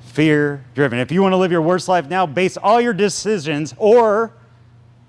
[0.00, 0.98] fear driven.
[0.98, 4.32] If you want to live your worst life now, base all your decisions or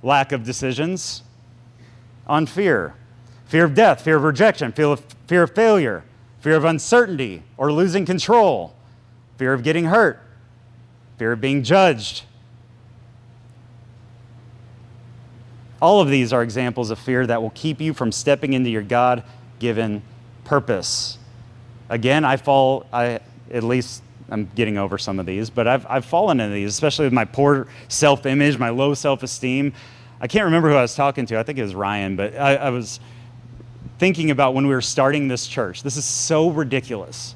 [0.04, 1.24] lack of decisions
[2.28, 2.94] on fear
[3.48, 6.04] fear of death, fear of rejection, fear of, fear of failure,
[6.42, 8.76] fear of uncertainty or losing control,
[9.38, 10.20] fear of getting hurt,
[11.18, 12.24] fear of being judged.
[15.82, 18.82] All of these are examples of fear that will keep you from stepping into your
[18.82, 19.24] God
[19.60, 20.02] given
[20.44, 21.18] purpose.
[21.90, 23.20] Again, I fall, I,
[23.52, 27.06] at least I'm getting over some of these, but I've, I've fallen into these, especially
[27.06, 29.74] with my poor self image, my low self esteem.
[30.20, 31.40] I can't remember who I was talking to.
[31.40, 33.00] I think it was Ryan, but I, I was
[34.00, 35.84] thinking about when we were starting this church.
[35.84, 37.36] This is so ridiculous.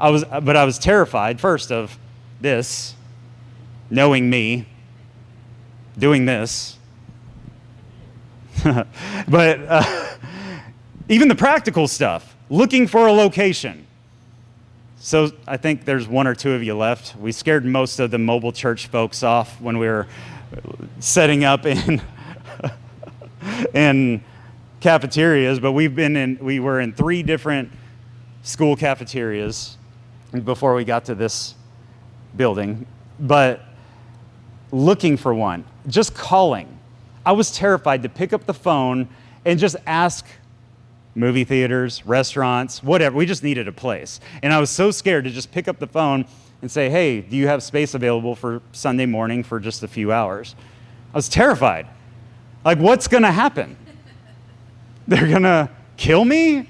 [0.00, 1.98] I was, but I was terrified first of
[2.40, 2.94] this,
[3.90, 4.66] knowing me,
[5.98, 6.78] doing this.
[8.64, 10.06] but uh,
[11.08, 13.86] even the practical stuff, looking for a location.
[15.00, 17.16] So I think there's one or two of you left.
[17.16, 20.06] We scared most of the mobile church folks off when we were
[20.98, 22.02] setting up in
[23.74, 24.22] in
[24.80, 27.70] cafeterias, but we've been in we were in three different
[28.42, 29.76] school cafeterias
[30.44, 31.54] before we got to this
[32.36, 32.86] building.
[33.18, 33.62] But
[34.70, 36.78] looking for one, just calling.
[37.24, 39.08] I was terrified to pick up the phone
[39.44, 40.24] and just ask
[41.14, 43.16] movie theaters, restaurants, whatever.
[43.16, 44.20] We just needed a place.
[44.42, 46.26] And I was so scared to just pick up the phone
[46.62, 50.12] and say, hey, do you have space available for Sunday morning for just a few
[50.12, 50.54] hours?
[51.12, 51.88] I was terrified.
[52.64, 53.76] Like, what's going to happen?
[55.06, 56.68] They're going to kill me?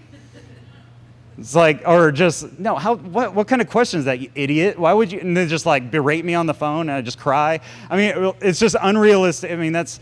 [1.38, 4.76] It's like, or just, no, how, what, what kind of question is that, you idiot?
[4.76, 7.18] Why would you, and then just like berate me on the phone and I just
[7.18, 7.60] cry?
[7.88, 9.52] I mean, it's just unrealistic.
[9.52, 10.00] I mean, that's,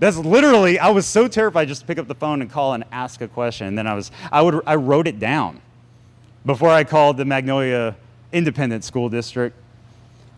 [0.00, 2.82] that's literally, I was so terrified just to pick up the phone and call and
[2.90, 3.68] ask a question.
[3.68, 5.60] And then I was, I would, I wrote it down.
[6.44, 7.94] Before I called the Magnolia
[8.32, 9.56] Independent School District,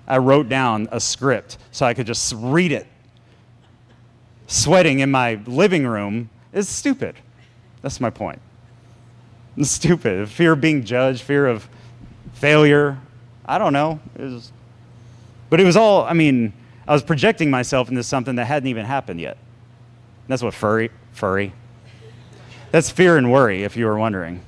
[0.06, 2.86] I wrote down a script so I could just read it.
[4.54, 7.16] Sweating in my living room is stupid.
[7.82, 8.38] That's my point.
[9.56, 10.28] It's stupid.
[10.28, 11.68] Fear of being judged, fear of
[12.34, 12.98] failure.
[13.44, 13.98] I don't know.
[14.16, 14.52] It was,
[15.50, 16.52] but it was all, I mean,
[16.86, 19.38] I was projecting myself into something that hadn't even happened yet.
[20.28, 21.52] That's what furry, furry.
[22.70, 24.40] That's fear and worry, if you were wondering.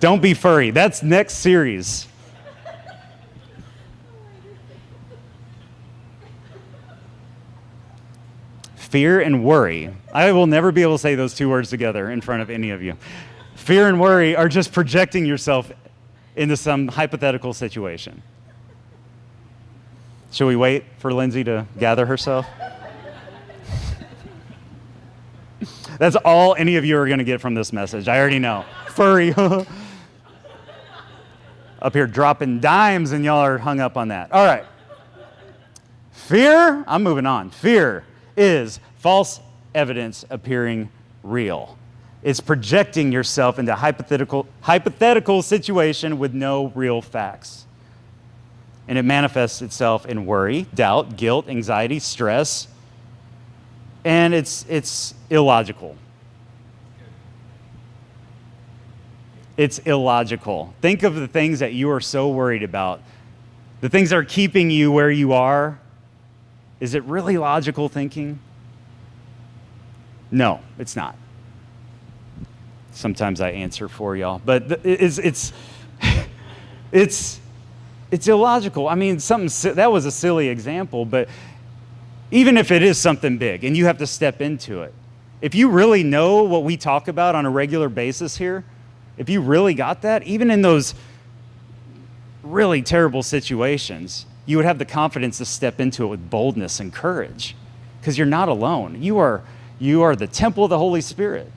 [0.00, 0.70] Don't be furry.
[0.70, 2.08] That's next series.
[8.96, 9.94] Fear and worry.
[10.10, 12.70] I will never be able to say those two words together in front of any
[12.70, 12.96] of you.
[13.54, 15.70] Fear and worry are just projecting yourself
[16.34, 18.22] into some hypothetical situation.
[20.30, 22.46] Should we wait for Lindsay to gather herself?
[25.98, 28.08] That's all any of you are going to get from this message.
[28.08, 28.64] I already know.
[28.88, 29.34] Furry.
[31.82, 34.32] up here dropping dimes, and y'all are hung up on that.
[34.32, 34.64] All right.
[36.12, 37.50] Fear, I'm moving on.
[37.50, 38.04] Fear
[38.36, 39.38] is false
[39.72, 40.88] evidence appearing
[41.22, 41.78] real.
[42.24, 47.66] It's projecting yourself into a hypothetical, hypothetical situation with no real facts.
[48.88, 52.66] And it manifests itself in worry, doubt, guilt, anxiety, stress,
[54.04, 55.94] and it's, it's illogical.
[59.56, 60.74] It's illogical.
[60.80, 63.02] Think of the things that you are so worried about,
[63.82, 65.78] the things that are keeping you where you are.
[66.80, 68.40] Is it really logical thinking?
[70.30, 71.16] No, it's not.
[72.92, 75.52] Sometimes I answer for y'all, but it's, it's,
[76.92, 77.40] it's,
[78.10, 78.88] it's illogical.
[78.88, 81.28] I mean, something that was a silly example, but
[82.30, 84.94] even if it is something big and you have to step into it,
[85.40, 88.64] if you really know what we talk about on a regular basis here,
[89.18, 90.94] if you really got that, even in those
[92.42, 96.92] really terrible situations, you would have the confidence to step into it with boldness and
[96.92, 97.56] courage
[98.00, 99.02] because you're not alone.
[99.02, 99.42] You are,
[99.78, 101.50] you are the temple of the Holy Spirit.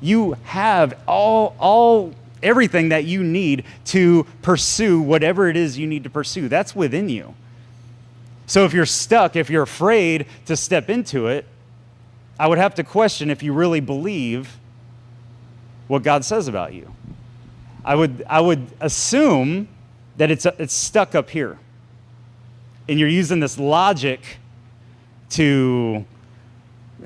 [0.00, 6.04] You have all, all, everything that you need to pursue whatever it is you need
[6.04, 6.48] to pursue.
[6.48, 7.34] That's within you.
[8.46, 11.44] So if you're stuck, if you're afraid to step into it,
[12.38, 14.56] I would have to question if you really believe
[15.88, 16.94] what God says about you.
[17.84, 19.68] I would, I would assume
[20.16, 21.58] that it's, it's stuck up here.
[22.88, 24.20] And you're using this logic
[25.30, 26.04] to,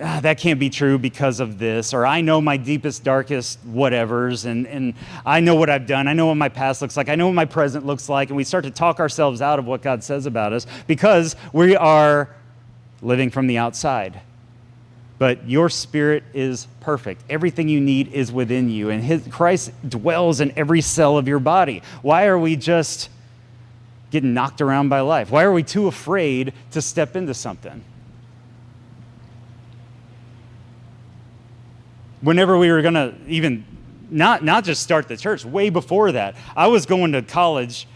[0.01, 4.47] ah, that can't be true because of this, or I know my deepest, darkest whatevers,
[4.47, 4.95] and, and
[5.26, 6.09] I know what I've done.
[6.09, 7.09] I know what my past looks like.
[7.09, 8.28] I know what my present looks like.
[8.28, 11.76] And we start to talk ourselves out of what God says about us because we
[11.76, 12.34] are
[13.01, 14.20] living from the outside
[15.22, 17.22] but your spirit is perfect.
[17.30, 21.38] Everything you need is within you, and his, Christ dwells in every cell of your
[21.38, 21.80] body.
[22.03, 23.09] Why are we just
[24.11, 25.30] getting knocked around by life?
[25.30, 27.84] Why are we too afraid to step into something?
[32.23, 33.64] Whenever we were going to even
[34.11, 37.87] not, not just start the church, way before that, I was going to college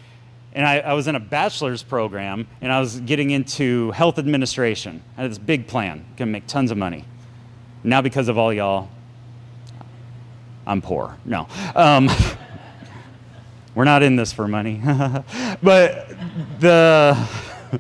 [0.52, 5.02] and I, I, was in a bachelor's program and I was getting into health administration.
[5.18, 7.04] I had this big plan, gonna make tons of money.
[7.84, 8.88] Now, because of all y'all,
[10.66, 11.16] I'm poor.
[11.26, 11.46] No.
[11.74, 12.08] Um,
[13.74, 14.80] we're not in this for money.
[15.62, 16.08] but
[16.58, 17.28] the.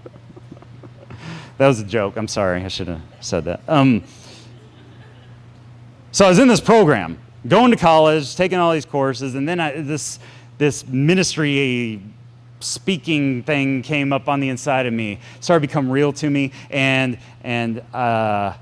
[1.58, 2.16] that was a joke.
[2.16, 2.62] I'm sorry.
[2.62, 3.62] I should have said that.
[3.66, 4.04] Um,
[6.16, 9.60] so I was in this program, going to college, taking all these courses, and then
[9.60, 10.18] I, this,
[10.56, 12.00] this ministry
[12.58, 16.52] speaking thing came up on the inside of me, started to become real to me,
[16.70, 18.54] and, and uh,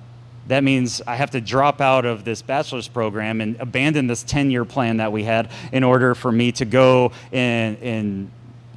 [0.49, 4.51] that means I have to drop out of this bachelor's program and abandon this 10
[4.51, 8.31] year plan that we had in order for me to go in, in,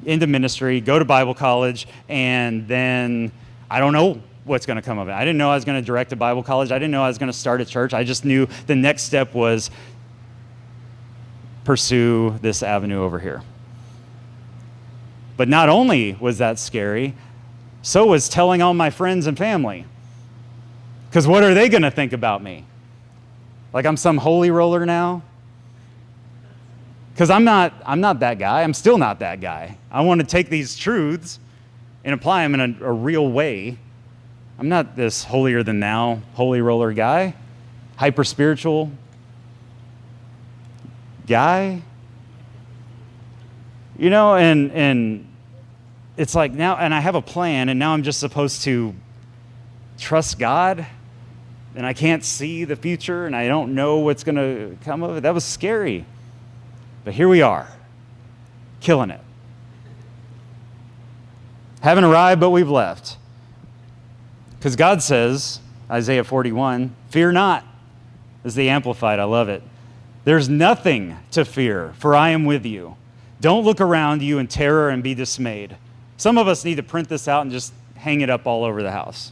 [0.05, 3.31] into ministry, go to Bible college, and then
[3.71, 5.11] I don't know what's going to come of it.
[5.11, 6.71] I didn't know I was going to direct a Bible college.
[6.71, 7.93] I didn't know I was going to start a church.
[7.93, 9.69] I just knew the next step was
[11.63, 13.43] pursue this avenue over here.
[15.35, 17.13] But not only was that scary,
[17.81, 19.85] so was telling all my friends and family.
[21.09, 22.65] Because what are they going to think about me?
[23.73, 25.21] Like I'm some holy roller now?
[27.13, 28.63] Because I'm not, I'm not that guy.
[28.63, 29.77] I'm still not that guy.
[29.91, 31.39] I want to take these truths
[32.03, 33.77] and apply them in a, a real way.
[34.59, 37.35] I'm not this holier than thou, holy roller guy,
[37.95, 38.91] hyper spiritual
[41.27, 41.81] guy.
[43.97, 45.27] You know, and, and
[46.17, 48.95] it's like now, and I have a plan, and now I'm just supposed to
[49.97, 50.85] trust God
[51.77, 55.17] and I can't see the future and I don't know what's going to come of
[55.17, 55.21] it.
[55.21, 56.05] That was scary.
[57.03, 57.67] But here we are,
[58.81, 59.21] killing it.
[61.81, 63.17] Haven't arrived, but we've left.
[64.67, 67.63] Because God says, Isaiah 41, fear not,
[68.43, 69.17] is the Amplified.
[69.17, 69.63] I love it.
[70.25, 72.97] There's nothing to fear, for I am with you.
[73.39, 75.77] Don't look around you in terror and be dismayed.
[76.17, 78.83] Some of us need to print this out and just hang it up all over
[78.83, 79.31] the house.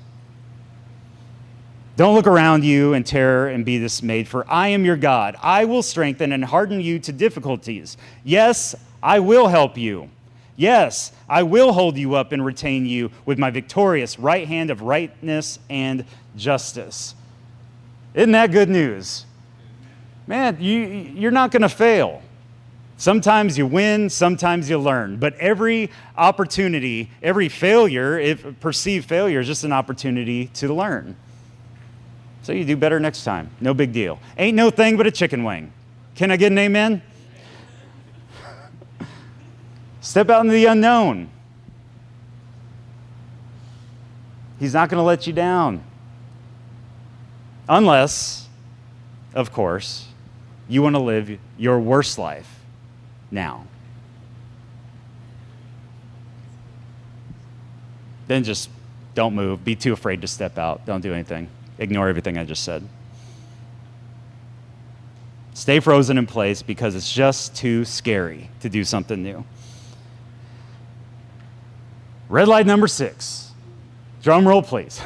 [1.98, 5.36] Don't look around you in terror and be dismayed, for I am your God.
[5.42, 7.98] I will strengthen and harden you to difficulties.
[8.24, 8.74] Yes,
[9.04, 10.10] I will help you.
[10.58, 14.82] Yes, I will hold you up and retain you with my victorious right hand of
[14.82, 16.06] rightness and
[16.38, 17.16] justice.
[18.14, 19.26] Isn't that good news?
[20.28, 22.22] Man, you, you're not going to fail.
[22.98, 25.18] Sometimes you win, sometimes you learn.
[25.18, 31.18] But every opportunity, every failure, if perceived failure, is just an opportunity to learn.
[32.44, 33.50] So you do better next time.
[33.60, 34.20] No big deal.
[34.38, 35.74] Ain't no thing but a chicken wing.
[36.16, 37.02] Can I get an amen?
[40.06, 41.32] Step out into the unknown.
[44.60, 45.84] He's not going to let you down.
[47.68, 48.48] Unless,
[49.34, 50.06] of course,
[50.70, 52.60] you want to live your worst life
[53.32, 53.66] now.
[58.28, 58.70] Then just
[59.16, 59.66] don't move.
[59.66, 60.86] Be too afraid to step out.
[60.86, 61.50] Don't do anything.
[61.80, 62.88] Ignore everything I just said.
[65.56, 69.44] Stay frozen in place because it's just too scary to do something new.
[72.30, 73.52] Red light number six.
[74.24, 75.02] Drum roll, please.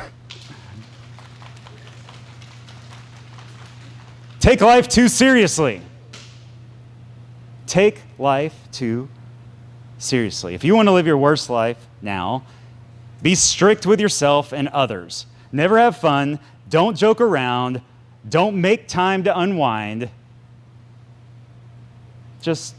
[4.39, 5.81] Take life too seriously.
[7.67, 9.09] Take life too
[9.97, 10.55] seriously.
[10.55, 12.43] If you want to live your worst life now,
[13.21, 15.25] be strict with yourself and others.
[15.51, 16.39] Never have fun.
[16.69, 17.81] Don't joke around.
[18.27, 20.09] Don't make time to unwind.
[22.41, 22.75] Just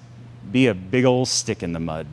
[0.51, 2.07] be a big old stick in the mud.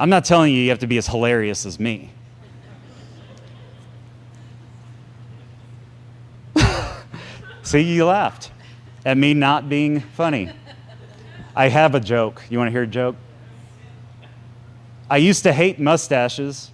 [0.00, 2.10] I'm not telling you you have to be as hilarious as me.
[7.62, 8.50] See, you laughed
[9.04, 10.50] at me not being funny.
[11.54, 12.42] I have a joke.
[12.50, 13.14] You want to hear a joke?
[15.08, 16.72] I used to hate mustaches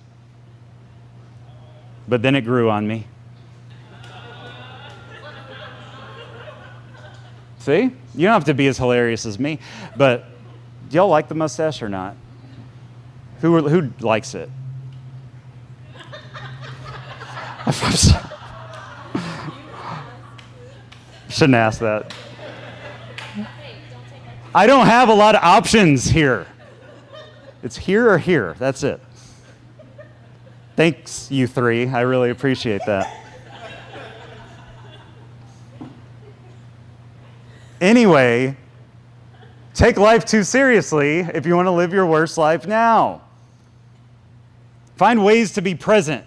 [2.08, 3.06] but then it grew on me.
[7.58, 7.90] See?
[8.14, 9.58] You don't have to be as hilarious as me,
[9.96, 10.24] but
[10.88, 12.14] do y'all like the mustache or not?
[13.41, 14.51] Who, who likes it?
[21.28, 22.14] Shouldn't ask that.
[24.55, 26.47] I don't have a lot of options here.
[27.62, 28.55] It's here or here.
[28.59, 29.01] That's it.
[30.76, 31.89] Thanks, you three.
[31.89, 33.24] I really appreciate that.
[37.80, 38.57] Anyway,
[39.74, 43.25] take life too seriously if you want to live your worst life now.
[44.97, 46.24] Find ways to be present.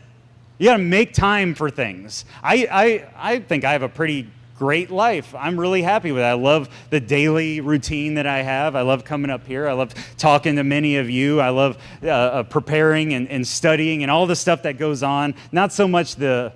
[0.57, 2.25] You got to make time for things.
[2.43, 5.33] I, I, I think I have a pretty great life.
[5.33, 6.25] I'm really happy with it.
[6.25, 8.75] I love the daily routine that I have.
[8.75, 9.69] I love coming up here.
[9.69, 11.39] I love talking to many of you.
[11.39, 15.33] I love uh, uh, preparing and, and studying and all the stuff that goes on.
[15.53, 16.51] Not so much the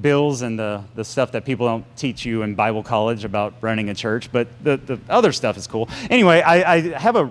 [0.00, 3.90] bills and the, the stuff that people don't teach you in Bible college about running
[3.90, 5.88] a church, but the, the other stuff is cool.
[6.08, 7.30] Anyway, I, I have a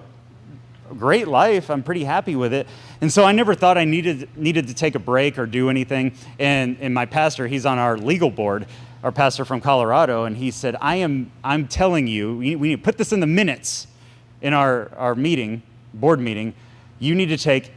[0.96, 1.70] great life.
[1.70, 2.68] I'm pretty happy with it.
[3.02, 6.14] And so I never thought I needed, needed to take a break or do anything.
[6.40, 8.68] And, and my pastor, he's on our legal board
[9.04, 12.82] our pastor from Colorado, and he said, I am, I'm telling you, we, need to
[12.82, 13.88] put this in the minutes
[14.42, 15.62] in our, our meeting,
[15.94, 16.54] board meeting.
[17.00, 17.72] You need to take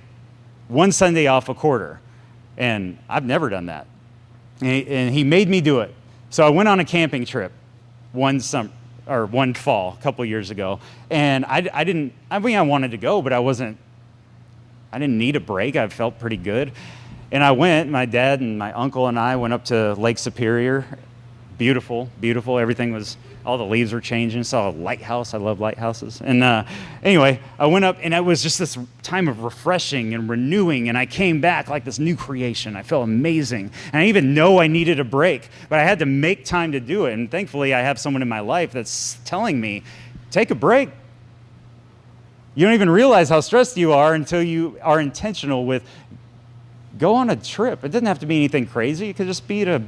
[0.68, 2.00] one Sunday off a quarter.
[2.56, 3.86] And I've never done that.
[4.60, 5.94] And he, and he made me do it.
[6.30, 7.52] So I went on a camping trip
[8.12, 8.70] one summer
[9.10, 10.80] or one fall a couple years ago.
[11.10, 13.76] And I, I didn't, I mean, I wanted to go, but I wasn't,
[14.92, 15.76] I didn't need a break.
[15.76, 16.72] I felt pretty good.
[17.32, 20.86] And I went, my dad and my uncle and I went up to Lake Superior
[21.60, 22.58] beautiful, beautiful.
[22.58, 24.44] Everything was, all the leaves were changing.
[24.44, 25.34] Saw a lighthouse.
[25.34, 26.20] I love lighthouses.
[26.22, 26.64] And uh,
[27.02, 30.88] anyway, I went up and it was just this time of refreshing and renewing.
[30.88, 32.76] And I came back like this new creation.
[32.76, 33.70] I felt amazing.
[33.92, 36.80] And I even know I needed a break, but I had to make time to
[36.80, 37.14] do it.
[37.14, 39.82] And thankfully, I have someone in my life that's telling me,
[40.30, 40.90] take a break.
[42.54, 45.82] You don't even realize how stressed you are until you are intentional with
[46.98, 47.84] go on a trip.
[47.84, 49.08] It doesn't have to be anything crazy.
[49.08, 49.82] It could just be to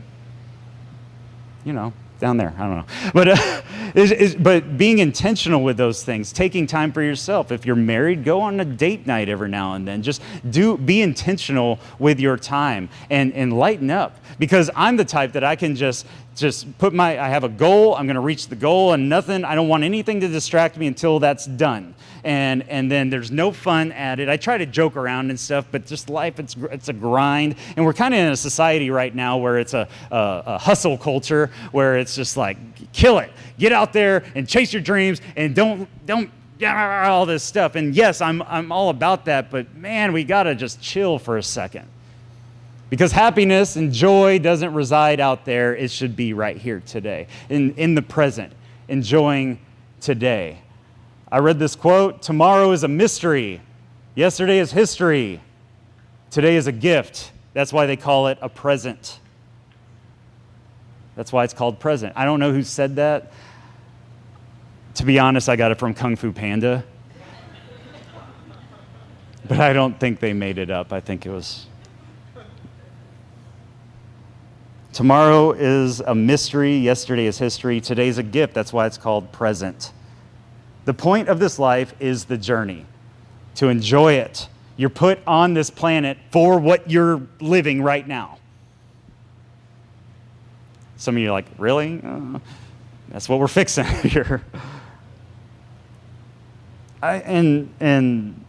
[1.65, 1.93] you know,
[2.23, 2.55] down there.
[2.57, 2.87] I don't know.
[3.13, 3.63] But, uh,
[3.95, 7.53] but being intentional with those things, taking time for yourself.
[7.53, 10.03] If you're married, go on a date night every now and then.
[10.03, 14.17] Just do be intentional with your time and, and lighten up.
[14.39, 17.95] Because I'm the type that I can just just put my I have a goal,
[17.95, 20.87] I'm going to reach the goal and nothing, I don't want anything to distract me
[20.87, 21.95] until that's done.
[22.25, 24.29] And and then there's no fun at it.
[24.29, 27.57] I try to joke around and stuff, but just life it's it's a grind.
[27.77, 30.97] And we're kind of in a society right now where it's a, a, a hustle
[30.97, 32.57] culture where it's just like
[32.93, 33.33] kill it.
[33.59, 36.31] Get out there and chase your dreams and don't don't
[36.63, 37.75] all this stuff.
[37.75, 41.39] And yes, I'm I'm all about that, but man, we got to just chill for
[41.39, 41.89] a second
[42.93, 47.75] because happiness and joy doesn't reside out there, it should be right here today, in,
[47.77, 48.53] in the present,
[48.87, 49.59] enjoying
[50.03, 50.59] today.
[51.31, 53.63] I read this quote Tomorrow is a mystery,
[54.15, 55.41] yesterday is history,
[56.31, 57.33] today is a gift.
[57.55, 59.19] That's why they call it a present.
[61.17, 62.13] That's why it's called present.
[62.15, 63.33] I don't know who said that.
[64.95, 66.85] To be honest, I got it from Kung Fu Panda.
[69.49, 70.93] But I don't think they made it up.
[70.93, 71.67] I think it was
[74.93, 76.77] Tomorrow is a mystery.
[76.77, 77.81] Yesterday is history.
[77.81, 78.53] Today is a gift.
[78.53, 79.91] That's why it's called present.
[80.85, 82.85] The point of this life is the journey,
[83.55, 84.49] to enjoy it.
[84.77, 88.39] You're put on this planet for what you're living right now.
[90.97, 92.01] Some of you are like, really?
[92.05, 92.39] Uh,
[93.09, 94.43] that's what we're fixing here.
[97.03, 98.45] I, and, and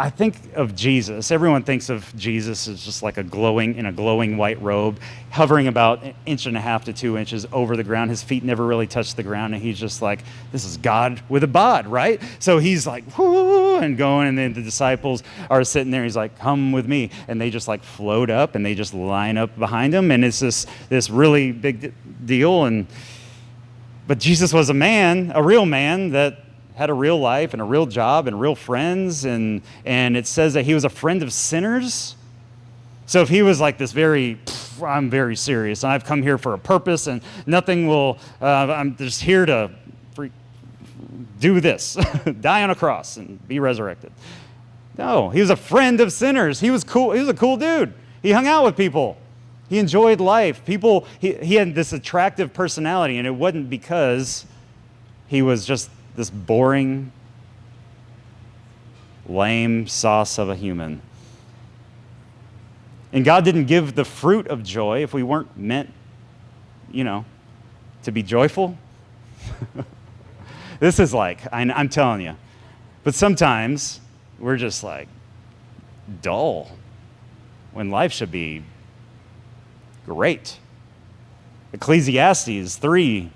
[0.00, 1.30] I think of Jesus.
[1.30, 4.98] Everyone thinks of Jesus as just like a glowing in a glowing white robe,
[5.30, 8.10] hovering about an inch and a half to two inches over the ground.
[8.10, 11.44] His feet never really touch the ground, and he's just like, "This is God with
[11.44, 15.92] a bod, right?" So he's like, "Whoo!" and going, and then the disciples are sitting
[15.92, 16.02] there.
[16.02, 19.36] He's like, "Come with me," and they just like float up, and they just line
[19.36, 21.94] up behind him, and it's this this really big
[22.26, 22.64] deal.
[22.64, 22.88] And
[24.08, 26.43] but Jesus was a man, a real man that
[26.74, 29.24] had a real life and a real job and real friends.
[29.24, 32.16] And, and it says that he was a friend of sinners.
[33.06, 34.38] So if he was like this very,
[34.82, 38.96] I'm very serious and I've come here for a purpose and nothing will, uh, I'm
[38.96, 39.70] just here to
[41.38, 41.94] do this,
[42.40, 44.12] die on a cross and be resurrected.
[44.96, 46.60] No, he was a friend of sinners.
[46.60, 47.12] He was cool.
[47.12, 47.92] He was a cool dude.
[48.22, 49.18] He hung out with people.
[49.68, 50.64] He enjoyed life.
[50.64, 54.46] People, he, he had this attractive personality, and it wasn't because
[55.26, 57.12] he was just this boring,
[59.26, 61.02] lame sauce of a human.
[63.12, 65.90] And God didn't give the fruit of joy if we weren't meant,
[66.90, 67.24] you know,
[68.02, 68.76] to be joyful.
[70.80, 72.36] this is like, I'm telling you.
[73.04, 74.00] But sometimes
[74.38, 75.08] we're just like
[76.22, 76.70] dull
[77.72, 78.64] when life should be
[80.06, 80.58] great.
[81.72, 83.30] Ecclesiastes 3,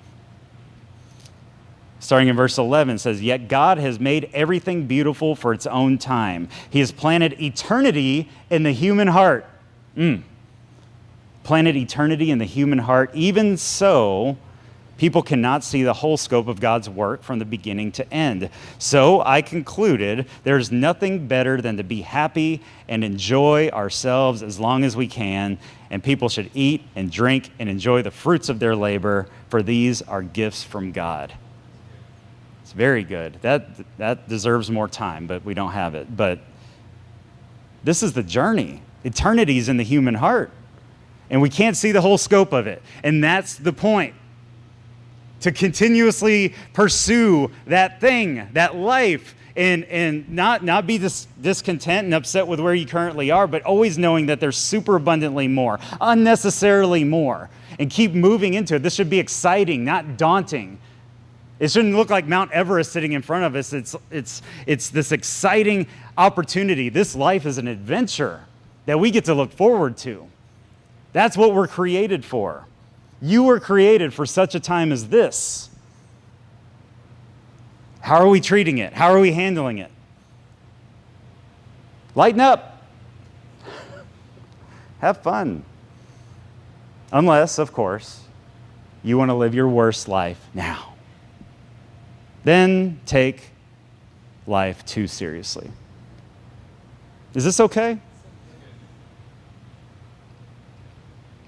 [2.00, 6.48] starting in verse 11, says, Yet God has made everything beautiful for its own time.
[6.70, 9.46] He has planted eternity in the human heart.
[9.96, 10.22] Mm.
[11.44, 13.10] Planted eternity in the human heart.
[13.14, 14.36] Even so,
[14.98, 18.50] People cannot see the whole scope of God's work from the beginning to end.
[18.78, 24.82] So I concluded there's nothing better than to be happy and enjoy ourselves as long
[24.82, 28.74] as we can, and people should eat and drink and enjoy the fruits of their
[28.74, 31.32] labor, for these are gifts from God.
[32.68, 33.38] It's very good.
[33.40, 33.66] That,
[33.96, 36.14] that deserves more time, but we don't have it.
[36.14, 36.38] But
[37.82, 38.82] this is the journey.
[39.04, 40.50] Eternity is in the human heart,
[41.30, 42.82] and we can't see the whole scope of it.
[43.02, 44.14] And that's the point
[45.40, 52.12] to continuously pursue that thing, that life, and, and not, not be dis- discontent and
[52.12, 57.02] upset with where you currently are, but always knowing that there's super abundantly more, unnecessarily
[57.02, 57.48] more,
[57.78, 58.82] and keep moving into it.
[58.82, 60.78] This should be exciting, not daunting.
[61.60, 63.72] It shouldn't look like Mount Everest sitting in front of us.
[63.72, 66.88] It's, it's, it's this exciting opportunity.
[66.88, 68.44] This life is an adventure
[68.86, 70.28] that we get to look forward to.
[71.12, 72.66] That's what we're created for.
[73.20, 75.68] You were created for such a time as this.
[78.00, 78.92] How are we treating it?
[78.92, 79.90] How are we handling it?
[82.14, 82.82] Lighten up.
[85.00, 85.64] Have fun.
[87.10, 88.20] Unless, of course,
[89.02, 90.94] you want to live your worst life now.
[92.48, 93.42] Then take
[94.46, 95.70] life too seriously.
[97.34, 97.98] Is this okay?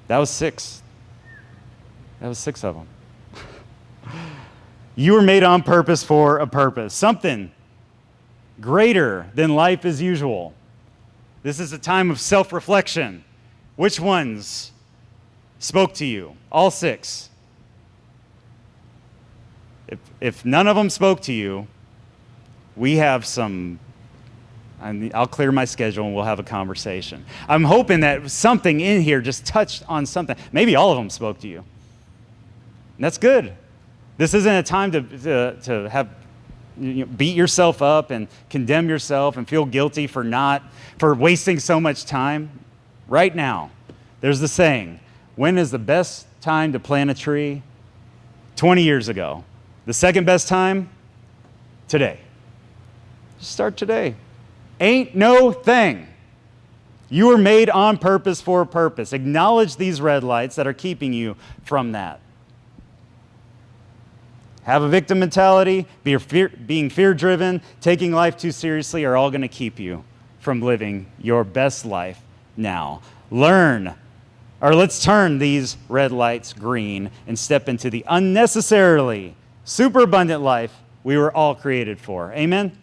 [0.09, 0.83] That was six.
[2.21, 2.87] That was six of them.
[4.95, 7.51] you were made on purpose for a purpose, something
[8.61, 10.53] greater than life as usual.
[11.43, 13.25] This is a time of self reflection.
[13.77, 14.73] Which ones
[15.61, 16.37] spoke to you?
[16.53, 17.30] All six.
[19.91, 21.67] If, if none of them spoke to you,
[22.77, 23.79] we have some
[24.83, 27.25] I'll clear my schedule and we'll have a conversation.
[27.49, 30.37] I'm hoping that something in here just touched on something.
[30.53, 31.59] Maybe all of them spoke to you.
[31.59, 33.53] And that's good.
[34.17, 36.09] This isn't a time to, to, to have
[36.79, 40.63] you know, beat yourself up and condemn yourself and feel guilty for not
[40.99, 42.51] for wasting so much time.
[43.07, 43.71] Right now,
[44.21, 45.01] there's the saying,
[45.37, 47.63] when is the best time to plant a tree?
[48.57, 49.45] 20 years ago.
[49.87, 50.89] The second best time?
[51.89, 52.21] Today.
[53.39, 54.15] Just start today.
[54.79, 56.07] Ain't no thing.
[57.09, 59.13] You were made on purpose for a purpose.
[59.13, 62.21] Acknowledge these red lights that are keeping you from that
[64.71, 69.31] have a victim mentality, be fear, being fear driven, taking life too seriously are all
[69.31, 70.05] going to keep you
[70.39, 72.21] from living your best life
[72.57, 73.03] now.
[73.31, 73.95] Learn,
[74.61, 79.35] or let's turn these red lights green and step into the unnecessarily
[79.71, 80.73] superabundant life
[81.05, 82.33] we were all created for.
[82.33, 82.77] Amen?